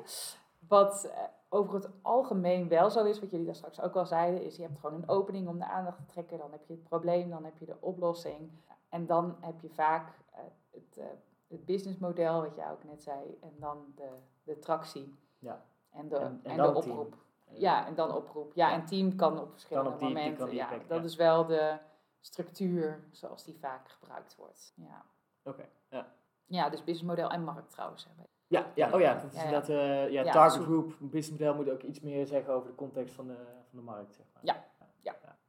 [0.68, 4.42] Wat eh, over het algemeen wel zo is, wat jullie daar straks ook al zeiden,
[4.44, 6.38] is je hebt gewoon een opening om de aandacht te trekken.
[6.38, 8.51] Dan heb je het probleem, dan heb je de oplossing.
[8.88, 10.40] En dan heb je vaak eh,
[10.70, 11.05] het, eh,
[11.49, 14.09] het businessmodel, wat jij ook net zei, en dan de,
[14.42, 15.18] de tractie.
[15.38, 15.64] Ja.
[15.90, 16.99] En de, En- en en de team.
[16.99, 17.14] oproep.
[17.51, 18.53] Ja, en dan oproep.
[18.55, 20.46] Ja, en team kan op verschillende op die- die momenten.
[20.46, 21.05] die ja, dat ja.
[21.05, 21.78] is wel de
[22.20, 24.72] structuur zoals die vaak gebruikt wordt.
[24.76, 25.05] Ja,
[25.44, 26.07] Oké, ja.
[26.46, 28.09] ja dus businessmodel en markt trouwens.
[28.49, 29.51] Ja, ja, oh ja, dat is Ja, ja.
[29.51, 33.14] dat, eh ja, Ja, target group, businessmodel moet ook iets meer zeggen over de context
[33.14, 33.36] van de,
[33.68, 34.42] van de markt, zeg maar.
[34.44, 34.66] Ja.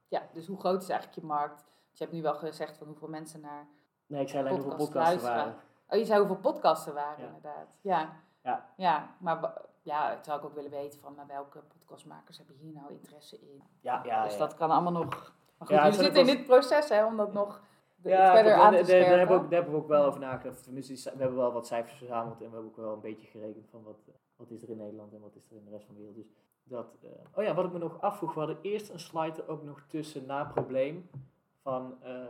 [0.08, 1.56] Ja, dus hoe groot is eigenlijk je markt?
[1.64, 3.68] Want je hebt nu wel gezegd van hoeveel mensen naar...
[4.08, 5.54] Nee, ik zei alleen hoeveel Podcast podcasten luisteren.
[5.54, 5.62] waren.
[5.90, 7.26] Oh, je zei hoeveel podcasten waren Ja.
[7.28, 7.78] inderdaad.
[7.82, 8.10] Ja.
[8.44, 8.66] Ja.
[8.78, 12.74] Ja, maar ja, het zou ik ook willen weten van maar welke podcastmakers hebben hier
[12.74, 13.64] nou interesse in?
[13.82, 14.40] Ja, ja, dus ja.
[14.40, 15.10] dat kan allemaal nog...
[15.58, 17.62] Maar goed, Ja, jullie zitten in dit proces hè, om dat nog
[18.04, 20.20] Ja, verder aan te daar- daar, hebben we ook, daar hebben we ook wel over
[20.20, 20.64] nagedacht.
[20.64, 23.68] Tenminste, we hebben wel wat cijfers verzameld en we hebben ook wel een beetje gerekend
[23.70, 25.86] van wat, eh, wat is er in Nederland en wat is er in de rest
[25.86, 26.16] van de wereld.
[26.18, 26.28] Dus
[26.64, 29.48] dat, eh, oh ja, wat ik me nog afvroeg, we hadden eerst een slide er
[29.50, 31.10] ook nog tussen na probleem
[31.62, 32.26] van ehm,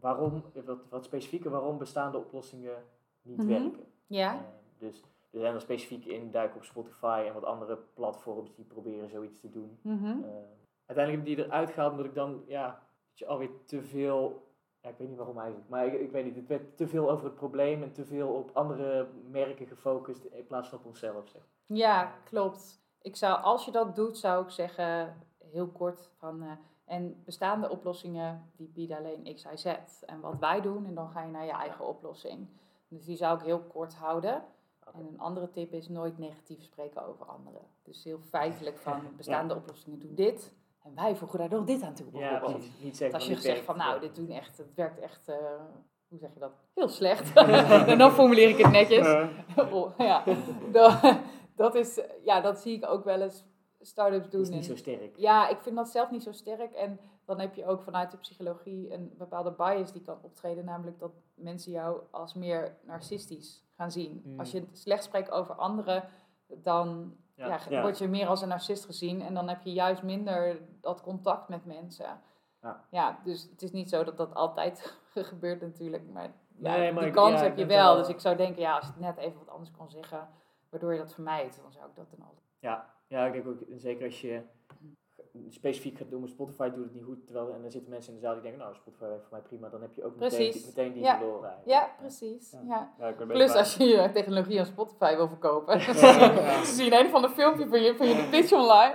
[0.00, 2.84] waarom, eh, wat, wat specifieker, waarom bestaande oplossingen
[3.22, 3.46] niet Mhm.
[3.48, 3.84] werken.
[4.06, 4.40] Ja, Eh,
[4.78, 9.40] dus er zijn er specifiek induiken op Spotify en wat andere platforms die proberen zoiets
[9.40, 9.78] te doen.
[9.82, 10.04] mhm.
[10.06, 10.28] Eh,
[10.86, 12.66] uiteindelijk heb ik die eruit gehaald omdat ik dan, ja,
[13.08, 14.48] dat je alweer te veel,
[14.82, 17.10] ja, ik weet niet waarom eigenlijk, maar ik, ik weet niet, het werd te veel
[17.10, 21.28] over het probleem en te veel op andere merken gefocust in plaats van op onszelf.
[21.28, 21.42] Zeg.
[21.66, 22.78] ja, klopt.
[23.02, 26.42] Ik zou, als je dat doet, zou ik zeggen, heel kort van...
[26.42, 26.50] eh,
[26.90, 29.66] en bestaande oplossingen, die bieden alleen X, Y, Z.
[30.06, 32.48] En wat wij doen, en dan ga je naar je eigen oplossing.
[32.88, 34.44] Dus die zou ik heel kort houden.
[34.94, 37.60] En een andere tip is nooit negatief spreken over anderen.
[37.82, 40.54] Dus heel feitelijk van bestaande oplossingen doen dit.
[40.96, 42.06] En wij voegen daar nog dit aan toe.
[42.12, 42.52] Ja, bijvoorbeeld.
[42.58, 42.82] precies.
[42.82, 44.00] Niet zeggen Als je zegt van nou, ja.
[44.00, 45.36] dit doen echt, het werkt echt, eh,
[46.08, 46.52] hoe zeg je dat?
[46.74, 47.32] Heel slecht.
[47.36, 49.06] en dan formuleer ik het netjes.
[49.06, 49.28] Eh,
[49.74, 50.24] Oh, ja,
[50.72, 51.18] dat,
[51.56, 53.44] dat is, ja, dat zie ik ook wel eens
[53.80, 54.40] start-ups Dat doen.
[54.42, 55.16] is niet En- zo sterk.
[55.16, 56.72] ja, ik vind dat zelf niet zo sterk.
[56.72, 60.64] En dan heb je ook vanuit de psychologie een bepaalde bias die kan optreden.
[60.64, 64.22] Namelijk dat mensen jou als meer narcistisch gaan zien.
[64.24, 64.38] Mm.
[64.38, 66.04] Als je slecht spreekt over anderen,
[66.48, 67.46] dan Ja.
[67.46, 67.58] ja.
[67.68, 67.82] Ja.
[67.82, 69.22] word je meer als een narcist gezien.
[69.22, 72.20] En dan heb je juist minder dat contact met mensen.
[72.90, 73.20] Ja.
[73.24, 76.10] dus het is niet zo dat dat altijd gebeurt natuurlijk.
[76.12, 77.96] Maar, ja, Nee, maar die kans ja, heb je wel.
[77.96, 80.28] Dus ik zou denken, ja, als je het net even wat anders kon zeggen,
[80.68, 82.46] waardoor je dat vermijdt, dan zou ik dat dan altijd.
[82.58, 84.42] Ja, ja, ik denk ook, zeker als je
[85.48, 87.26] specifiek gaat doen met Spotify, doet het niet goed.
[87.26, 89.40] Terwijl, en dan zitten mensen in de zaal die denken, nou, Spotify werkt voor mij
[89.40, 89.68] prima.
[89.68, 90.66] Dan heb je ook meteen, Precies.
[90.66, 91.16] meteen die Ja.
[91.18, 91.68] verloren eigenlijk.
[91.80, 92.54] Ja, precies.
[92.68, 92.92] Ja.
[92.98, 93.12] Ja.
[93.26, 95.78] Plus als je je technologie aan Spotify wil verkopen.
[95.78, 95.92] Ja.
[96.64, 98.94] Ze zien een van de filmpje van je, van je pitch online.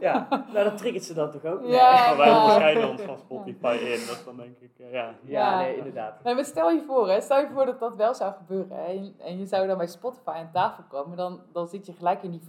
[0.00, 1.60] Ja, nou dat triggert ze dan toch ook?
[1.60, 1.70] Nee.
[1.70, 2.06] Ja.
[2.06, 5.04] Maar wij onderscheiden ons van Spotify in, dus dan denk ik, eh, ja.
[5.04, 5.60] Ja, Ja.
[5.60, 6.22] nee, inderdaad.
[6.24, 8.76] Nee, maar stel je voor, hè, stel je voor dat dat wel zou gebeuren.
[8.76, 11.16] Hè, en, en je zou dan bij Spotify aan tafel komen.
[11.16, 12.40] Dan, dan zit je gelijk in die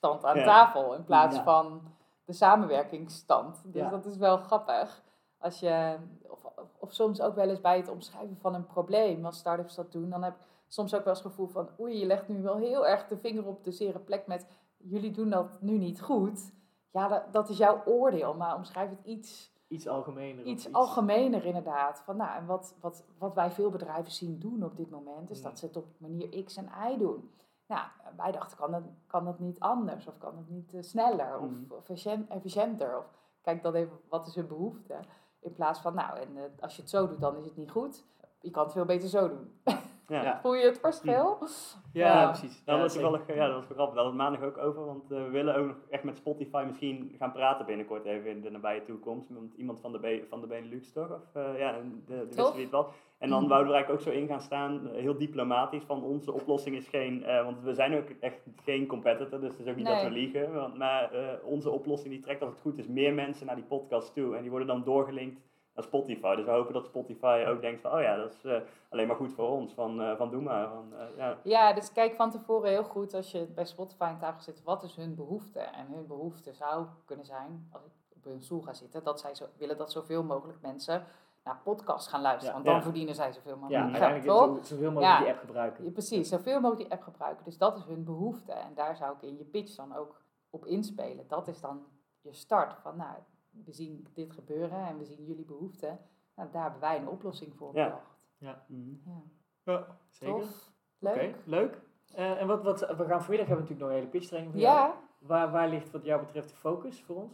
[0.00, 0.44] verdedigingsstand aan Ja.
[0.44, 0.94] tafel.
[0.94, 1.42] In plaats Ja.
[1.42, 1.82] van
[2.24, 3.62] de samenwerkingsstand.
[3.64, 3.88] Dus Ja.
[3.90, 5.02] dat is wel grappig.
[5.38, 5.96] Als je,
[6.28, 6.46] of,
[6.78, 10.10] of soms ook wel eens bij het omschrijven van een probleem, als start-ups dat doen,
[10.10, 12.56] dan heb ik soms ook wel eens het gevoel van, oei, je legt nu wel
[12.56, 16.52] heel erg de vinger op de zere plek met, jullie doen dat nu niet goed.
[16.90, 20.44] Ja, dat, dat is jouw oordeel, maar omschrijf het iets, Iets algemener.
[20.44, 22.02] iets algemener inderdaad.
[22.04, 25.38] Van, nou, en wat, wat, wat wij veel bedrijven zien doen op dit moment, is
[25.38, 25.44] Mm.
[25.44, 27.30] dat ze het op manier X en Y doen.
[27.68, 27.82] Nou,
[28.16, 30.06] wij dachten, kan dat, kan dat niet anders?
[30.06, 31.38] Of kan dat niet eh, sneller?
[31.38, 31.66] Of, Mm.
[31.68, 32.98] of efficient- efficiënter?
[32.98, 33.04] Of
[33.42, 34.94] kijk dan even, wat is hun behoefte?
[35.40, 37.70] In plaats van, nou, en eh, als je het zo doet, dan is het niet
[37.70, 38.04] goed.
[38.40, 39.52] Je kan het veel beter zo doen.
[39.64, 40.22] Ja.
[40.22, 40.38] Ja.
[40.42, 41.38] Voel je het verschil?
[41.92, 42.26] Ja, Ja.
[42.30, 42.64] precies.
[42.64, 43.94] Dat Ja, was toevallig, ja, dat was wel grappig.
[43.94, 46.16] Daar hadden we het maandag ook over, want eh, we willen ook nog echt met
[46.16, 49.30] Spotify misschien gaan praten binnenkort even in de nabije toekomst.
[49.30, 51.10] Want iemand van de, van de Benelux toch?
[51.10, 52.86] Of, ja, de, de, de wisten wie het was.
[53.18, 56.02] En dan wouden we er eigenlijk ook zo in gaan staan, eh, heel diplomatisch, van
[56.02, 59.66] onze oplossing is geen, eh, want we zijn ook echt geen competitor, dus het is
[59.66, 60.54] ook niet dat we liegen.
[60.54, 63.64] Want, maar eh, onze oplossing die trekt als het goed is meer mensen naar die
[63.64, 65.40] podcast toe en die worden dan doorgelinkt
[65.74, 66.34] naar Spotify.
[66.34, 69.32] Dus we hopen dat Spotify ook denkt van, oh ja, dat is alleen maar goed
[69.32, 70.68] voor ons, van, van doe maar.
[70.68, 71.38] Van, ja.
[71.42, 74.82] Ja, dus kijk van tevoren heel goed als je bij Spotify aan tafel zit, wat
[74.82, 75.58] is hun behoefte?
[75.58, 79.34] En hun behoefte zou kunnen zijn, als ik op hun stoel ga zitten, dat zij
[79.34, 81.06] zo, willen dat zoveel mogelijk mensen
[81.44, 82.48] naar podcasts gaan luisteren.
[82.48, 82.52] Ja.
[82.54, 82.82] want dan Ja.
[82.82, 84.66] verdienen zij zoveel Ja, mogelijk geld, uiteindelijk toch?
[84.66, 85.24] zo, zoveel mogelijk Ja.
[85.24, 85.84] die app gebruiken.
[85.84, 87.44] Ja, precies, zoveel mogelijk die app gebruiken.
[87.44, 88.52] Dus dat is hun behoefte.
[88.52, 91.28] En daar zou ik in je pitch dan ook op inspelen.
[91.28, 91.86] Dat is dan
[92.20, 93.16] je start van, nou,
[93.64, 95.98] we zien dit gebeuren en we zien jullie behoeften.
[96.34, 97.84] Nou, daar hebben wij een oplossing voor Ja.
[97.84, 98.28] bedacht.
[98.66, 98.90] Mhm.
[99.04, 99.22] Ja.
[99.62, 100.40] Ja, zeker.
[100.40, 100.72] Tof.
[100.98, 101.36] Leuk.
[101.44, 101.80] Leuk.
[102.14, 104.52] Eh, en wat, wat, we gaan vanmiddag hebben we natuurlijk nog een hele pitch training
[104.52, 104.76] voor jou.
[104.88, 107.32] Ja, Waar, waar ligt wat jou betreft de focus voor ons?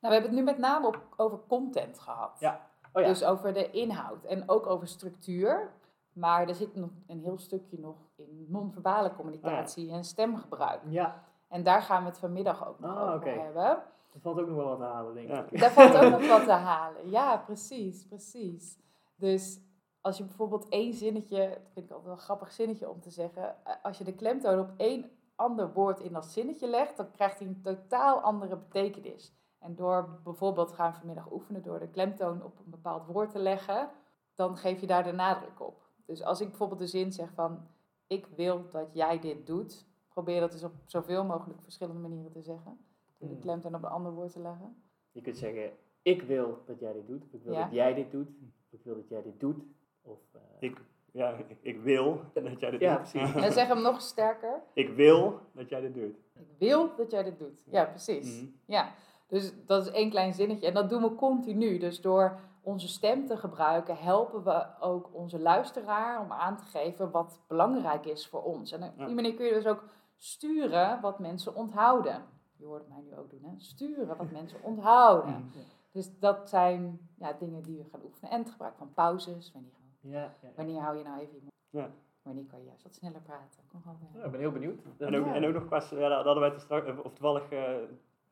[0.00, 2.36] nou, we hebben het nu met name op, over content gehad.
[2.40, 2.69] Ja.
[2.92, 3.08] Oh ja.
[3.08, 5.72] Dus over de inhoud en ook over structuur.
[6.12, 10.80] Maar er zit nog een heel stukje nog in non-verbale communicatie en stemgebruik.
[10.88, 13.28] Ja, En daar gaan we het vanmiddag ook nog Ah, over oké.
[13.40, 13.64] hebben.
[14.12, 15.44] er valt ook nog wel wat te halen, denk Ja.
[15.50, 15.60] ik.
[15.60, 17.10] Daar valt ook nog wat te halen.
[17.10, 18.78] Ja, precies, precies.
[19.16, 19.60] Dus
[20.00, 23.10] als je bijvoorbeeld één zinnetje, dat vind ik altijd wel een grappig zinnetje om te
[23.10, 23.56] zeggen.
[23.64, 27.38] eh, Als je de klemtoon op één ander woord in dat zinnetje legt, dan krijgt
[27.38, 29.34] hij een totaal andere betekenis.
[29.60, 33.90] En door bijvoorbeeld gaan vanmiddag oefenen door de klemtoon op een bepaald woord te leggen,
[34.34, 35.82] dan geef je daar de nadruk op.
[36.06, 37.66] Dus als ik bijvoorbeeld de zin zeg van,
[38.06, 42.42] ik wil dat jij dit doet, probeer dat dus op zoveel mogelijk verschillende manieren te
[42.42, 42.78] zeggen.
[43.18, 43.40] Door de Mm.
[43.40, 44.82] klemtoon op een ander woord te leggen.
[45.12, 45.70] Je kunt zeggen,
[46.02, 47.24] ik wil dat jij dit doet.
[47.30, 47.62] Ik wil Ja.
[47.62, 48.28] dat jij dit doet.
[48.70, 49.62] Ik wil dat jij dit doet.
[50.02, 50.80] Of, eh, Ik,
[51.12, 53.10] ja, ik, ik wil dat jij dit Ja, doet.
[53.10, 53.34] precies.
[53.44, 54.62] En zeg hem nog sterker.
[54.72, 56.16] ik wil dat jij dit doet.
[56.34, 57.62] Ik wil dat jij dit doet.
[57.66, 58.40] Ja, precies.
[58.40, 58.50] Mhm.
[58.66, 58.92] Ja,
[59.30, 60.66] dus dat is één klein zinnetje.
[60.66, 61.78] En dat doen we continu.
[61.78, 67.10] Dus door onze stem te gebruiken, helpen we ook onze luisteraar om aan te geven
[67.10, 68.72] wat belangrijk is voor ons.
[68.72, 69.84] En op die manier kun je dus ook
[70.16, 72.22] sturen wat mensen onthouden.
[72.56, 73.50] Je hoort mij nu ook doen, hè?
[73.56, 75.50] Sturen wat mensen onthouden.
[75.92, 78.30] Dus dat zijn ja, dingen die we gaan oefenen.
[78.30, 79.52] En het gebruik van pauzes.
[79.52, 80.48] Wanneer, ja, ja, ja.
[80.56, 81.88] wanneer hou je nou even je mond?
[82.22, 83.62] Wanneer kan je juist wat sneller praten?
[83.68, 84.80] Kom gewoon, ik ben heel benieuwd.
[84.98, 85.34] En ook, Ja.
[85.34, 87.74] en ook nog qua, ja, dat hadden wij te strak, of toevallig eh,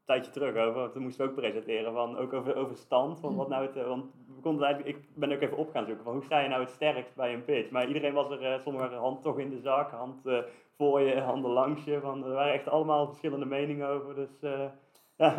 [0.08, 3.36] tijdje terug over, want toen moesten we ook presenteren, van, ook over, over stand, van
[3.36, 4.04] wat nou het, eh, want
[4.36, 6.60] we konden eigenlijk, ik ben ook even op gaan zoeken, van hoe sta je nou
[6.60, 9.60] het sterkst bij een pitch, maar iedereen was er, uh, sommigen hand toch in de
[9.60, 10.38] zak, hand eh,
[10.76, 14.60] voor je, handen langs je, van, er waren echt allemaal verschillende meningen over, dus eh,
[15.16, 15.34] ja.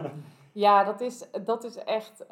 [0.54, 2.26] Ja, dat is, dat is echt.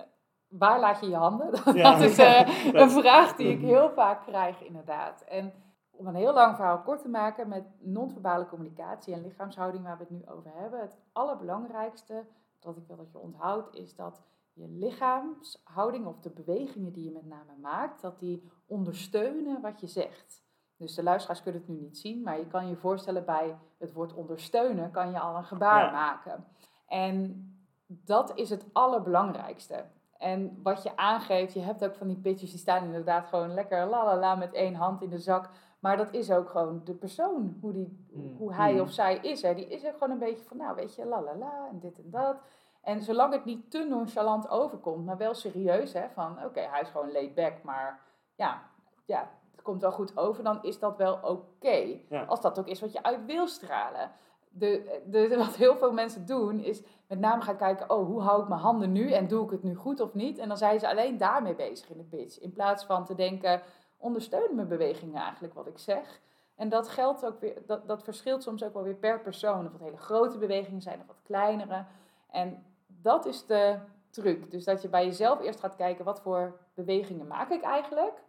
[0.48, 1.52] Waar laat je je handen?
[1.66, 1.98] Dat, Ja.
[1.98, 5.22] is eh, een vraag die ik heel vaak krijg, inderdaad.
[5.30, 5.54] En
[5.98, 10.04] om een heel lang verhaal kort te maken met non-verbale communicatie en lichaamshouding, waar we
[10.04, 10.80] het nu over hebben.
[10.80, 12.26] Het allerbelangrijkste
[12.60, 14.22] dat ik wil dat je onthoudt, is dat
[14.54, 19.88] je lichaamshouding of de bewegingen die je met name maakt, dat die ondersteunen wat je
[19.88, 20.46] zegt.
[20.78, 23.94] Dus de luisteraars kunnen het nu niet zien, maar je kan je voorstellen bij het
[23.94, 25.92] woord ondersteunen kan je al een gebaar Ja.
[25.92, 26.46] maken.
[26.88, 27.52] En
[27.88, 29.86] dat is het allerbelangrijkste.
[30.18, 33.86] En wat je aangeeft, je hebt ook van die pitches die staan inderdaad gewoon lekker
[33.86, 35.50] la la la met één hand in de zak.
[35.88, 38.36] Maar dat is ook gewoon de persoon, hoe, die, Mm.
[38.38, 38.80] hoe hij Mm.
[38.80, 39.42] of zij is.
[39.42, 39.54] Hè.
[39.54, 41.98] Die is ook gewoon een beetje van, nou weet je, la la la en dit
[41.98, 42.36] en dat.
[42.82, 46.90] En zolang het niet te nonchalant overkomt, maar wel serieus, hè, van oké, hij is
[46.90, 48.00] gewoon laid back, maar
[48.36, 48.62] ja,
[49.06, 52.00] ja, het komt wel goed over, dan is dat wel oké.
[52.10, 52.24] Ja.
[52.24, 54.12] Als dat ook is wat je uit wil stralen.
[54.50, 58.42] De, de, wat heel veel mensen doen, is met name gaan kijken, oh, hoe hou
[58.42, 60.38] ik mijn handen nu en doe ik het nu goed of niet?
[60.38, 62.40] En dan zijn ze alleen daarmee bezig in de pitch.
[62.40, 63.62] In plaats van te denken,
[63.98, 66.22] ondersteunen mijn bewegingen eigenlijk wat ik zeg?
[66.56, 69.66] En dat geldt ook weer, dat, dat verschilt soms ook wel weer per persoon.
[69.66, 71.86] Of het hele grote bewegingen zijn of wat kleinere.
[72.30, 73.80] En dat is de
[74.10, 74.52] truc.
[74.52, 78.24] Dus dat je bij jezelf eerst gaat kijken, wat voor bewegingen maak ik eigenlijk?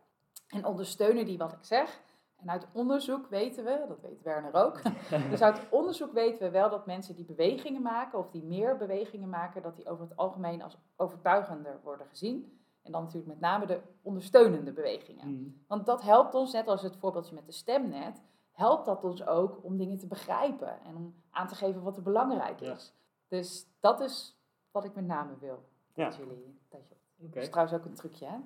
[0.48, 2.00] En ondersteunen die wat ik zeg?
[2.40, 4.80] En uit onderzoek weten we, dat weet Werner ook,
[5.30, 9.28] dus uit onderzoek weten we wel dat mensen die bewegingen maken, of die meer bewegingen
[9.28, 12.58] maken, dat die over het algemeen als overtuigender worden gezien.
[12.82, 15.28] En dan natuurlijk met name de ondersteunende bewegingen.
[15.28, 15.62] Mm.
[15.66, 18.22] Want dat helpt ons, net als het voorbeeldje met de stem net,
[18.52, 22.02] helpt dat ons ook om dingen te begrijpen en om aan te geven wat er
[22.02, 22.94] belangrijk is.
[23.28, 24.38] Dus dat is
[24.70, 25.64] wat ik met name wil.
[25.94, 26.04] Ja.
[26.04, 27.34] Dat jullie, dat je, Oké.
[27.34, 28.36] dat is trouwens ook een trucje, hè?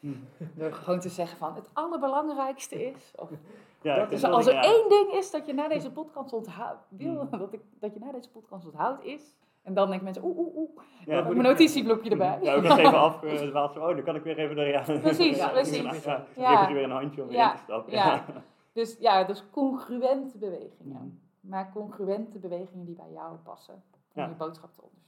[0.00, 0.24] Mm.
[0.58, 3.12] Door gewoon te zeggen van het allerbelangrijkste is.
[3.16, 3.30] Of,
[3.82, 4.62] Ja, Dat vind als er ja.
[4.62, 7.30] één ding is dat je na deze podcast onthoudt, wil Mm.
[7.38, 9.34] dat, ik, dat je na deze podcast onthoudt is.
[9.62, 10.70] En dan denken mensen, oeh, oeh, oeh.
[11.06, 12.38] Ja, moet mijn ik- notitieblokje erbij.
[12.42, 13.76] Ja, ook nog even afgedwaald.
[13.76, 14.64] Oh, dan kan ik weer even door.
[14.66, 14.82] Ja.
[14.82, 16.02] Precies, ja, precies.
[16.04, 16.56] Ja, Ja.
[16.56, 17.92] geef je weer een handje om weer Ja, in te stappen.
[17.92, 18.24] ja.
[18.72, 20.96] Dus ja, dus congruente bewegingen.
[20.96, 21.50] Mhm.
[21.50, 23.74] Maar congruente bewegingen die bij jou passen.
[23.74, 24.28] Om Ja.
[24.28, 24.98] je boodschap te ondersteunen.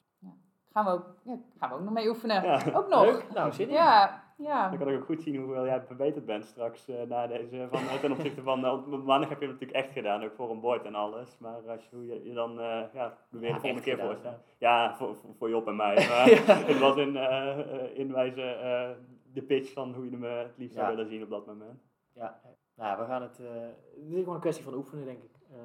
[0.73, 2.43] Gaan, we ook, ja, gaan we ook nog mee oefenen.
[2.43, 2.61] Ja.
[2.75, 3.05] Ook nog.
[3.05, 3.27] Leuk.
[3.35, 3.75] Nou, zin in.
[3.75, 4.69] Ja, ja.
[4.69, 7.67] Dan kan ik ook goed zien hoeveel jij verbeterd bent straks eh, na deze.
[7.71, 8.65] Van, eh, ten opzichte van.
[8.65, 11.39] eh, want maandag heb je het natuurlijk echt gedaan, ook voor een bord en alles.
[11.39, 12.61] Maar als je, hoe je, je dan.
[12.61, 14.43] eh ja, weer Ja, de volgende keer voorstellen.
[14.59, 15.95] Ja, voor, voor, voor Job en mij.
[16.09, 16.27] Maar
[16.67, 18.91] het was in eh, eh, inwijzen eh,
[19.33, 21.83] de pitch van hoe je hem eh, het liefst zou willen zien op dat moment.
[22.15, 22.41] Ja,
[22.75, 23.39] nou we gaan het.
[23.41, 23.47] eh,
[23.95, 25.31] het is gewoon een kwestie van oefenen, denk ik.
[25.51, 25.59] eh,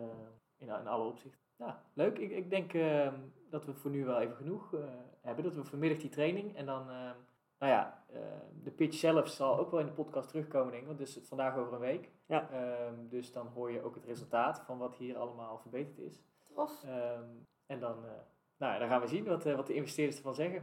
[0.57, 1.41] in, in alle opzichten.
[1.57, 2.17] Ja, leuk.
[2.17, 4.79] Ik, ik denk ehm, dat we voor nu wel even genoeg eh,
[5.21, 5.43] hebben.
[5.43, 6.89] Dat we vanmiddag die training en dan.
[6.89, 7.15] ehm,
[7.59, 8.19] nou ja, eh,
[8.63, 10.87] de pitch zelf zal ook wel in de podcast terugkomen, denk ik.
[10.87, 12.09] Want dus het is vandaag over een week.
[12.25, 12.49] Ja.
[12.51, 16.21] Ehm, dus dan hoor je ook het resultaat van wat hier allemaal verbeterd is.
[16.53, 16.83] Tof.
[16.83, 17.23] Ehm,
[17.65, 18.11] en dan, eh,
[18.59, 20.61] nou ja, dan gaan we zien wat, eh, wat de investeerders ervan zeggen.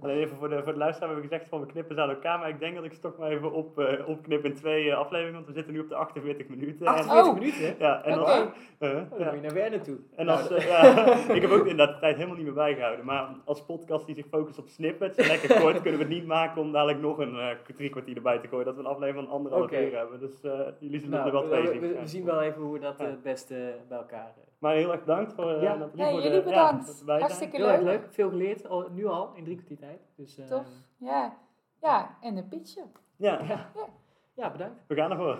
[0.00, 2.08] Alleen even voor de, voor de luisteraar hebben we gezegd van we knippen ze aan
[2.10, 2.38] elkaar.
[2.38, 4.96] Maar ik denk dat ik ze toch maar even op, eh, opknip in twee eh,
[4.96, 5.34] afleveringen.
[5.34, 6.86] Want we zitten nu op de 48 minuten.
[6.86, 7.38] En, 48 Oh.
[7.38, 7.74] minuten, hè?
[7.78, 8.46] ja, en als, Oh,
[8.78, 9.24] dan ja.
[9.24, 9.96] moet je naar Werner toe.
[10.16, 11.06] En als, ja,
[11.38, 13.04] ik heb ook inderdaad de tijd helemaal niet meer bijgehouden.
[13.04, 16.26] Maar als podcast die zich focust op snippets, en lekker kort, kunnen we het niet
[16.26, 18.64] maken om dadelijk nog een drie kwartier erbij te gooien.
[18.64, 19.80] Dat we een aflevering van anderhalf Oké.
[19.80, 20.20] uur hebben.
[20.20, 20.40] Dus
[20.80, 21.80] jullie zullen nou, er wel we, twee we- zien.
[21.80, 22.06] we, we Ja.
[22.06, 23.04] zien wel even hoe we dat Ja.
[23.04, 24.34] het beste bij elkaar...
[24.58, 25.74] Maar heel erg bedankt voor eh, Ja.
[25.74, 26.98] Nathalie, Ja, voor jullie de, bedankt.
[27.00, 27.20] Ja, dat.
[27.20, 28.00] Hartstikke Heel erg leuk.
[28.02, 30.00] leuk, veel geleerd, al, nu al, in drie kwartier tijd.
[30.16, 30.66] Dus, eh, Tof.
[30.98, 31.36] Ja.
[31.82, 32.82] ja, en een pitje.
[33.16, 33.70] Ja, Ja.
[34.34, 34.84] ja, bedankt.
[34.86, 35.34] we gaan ervoor.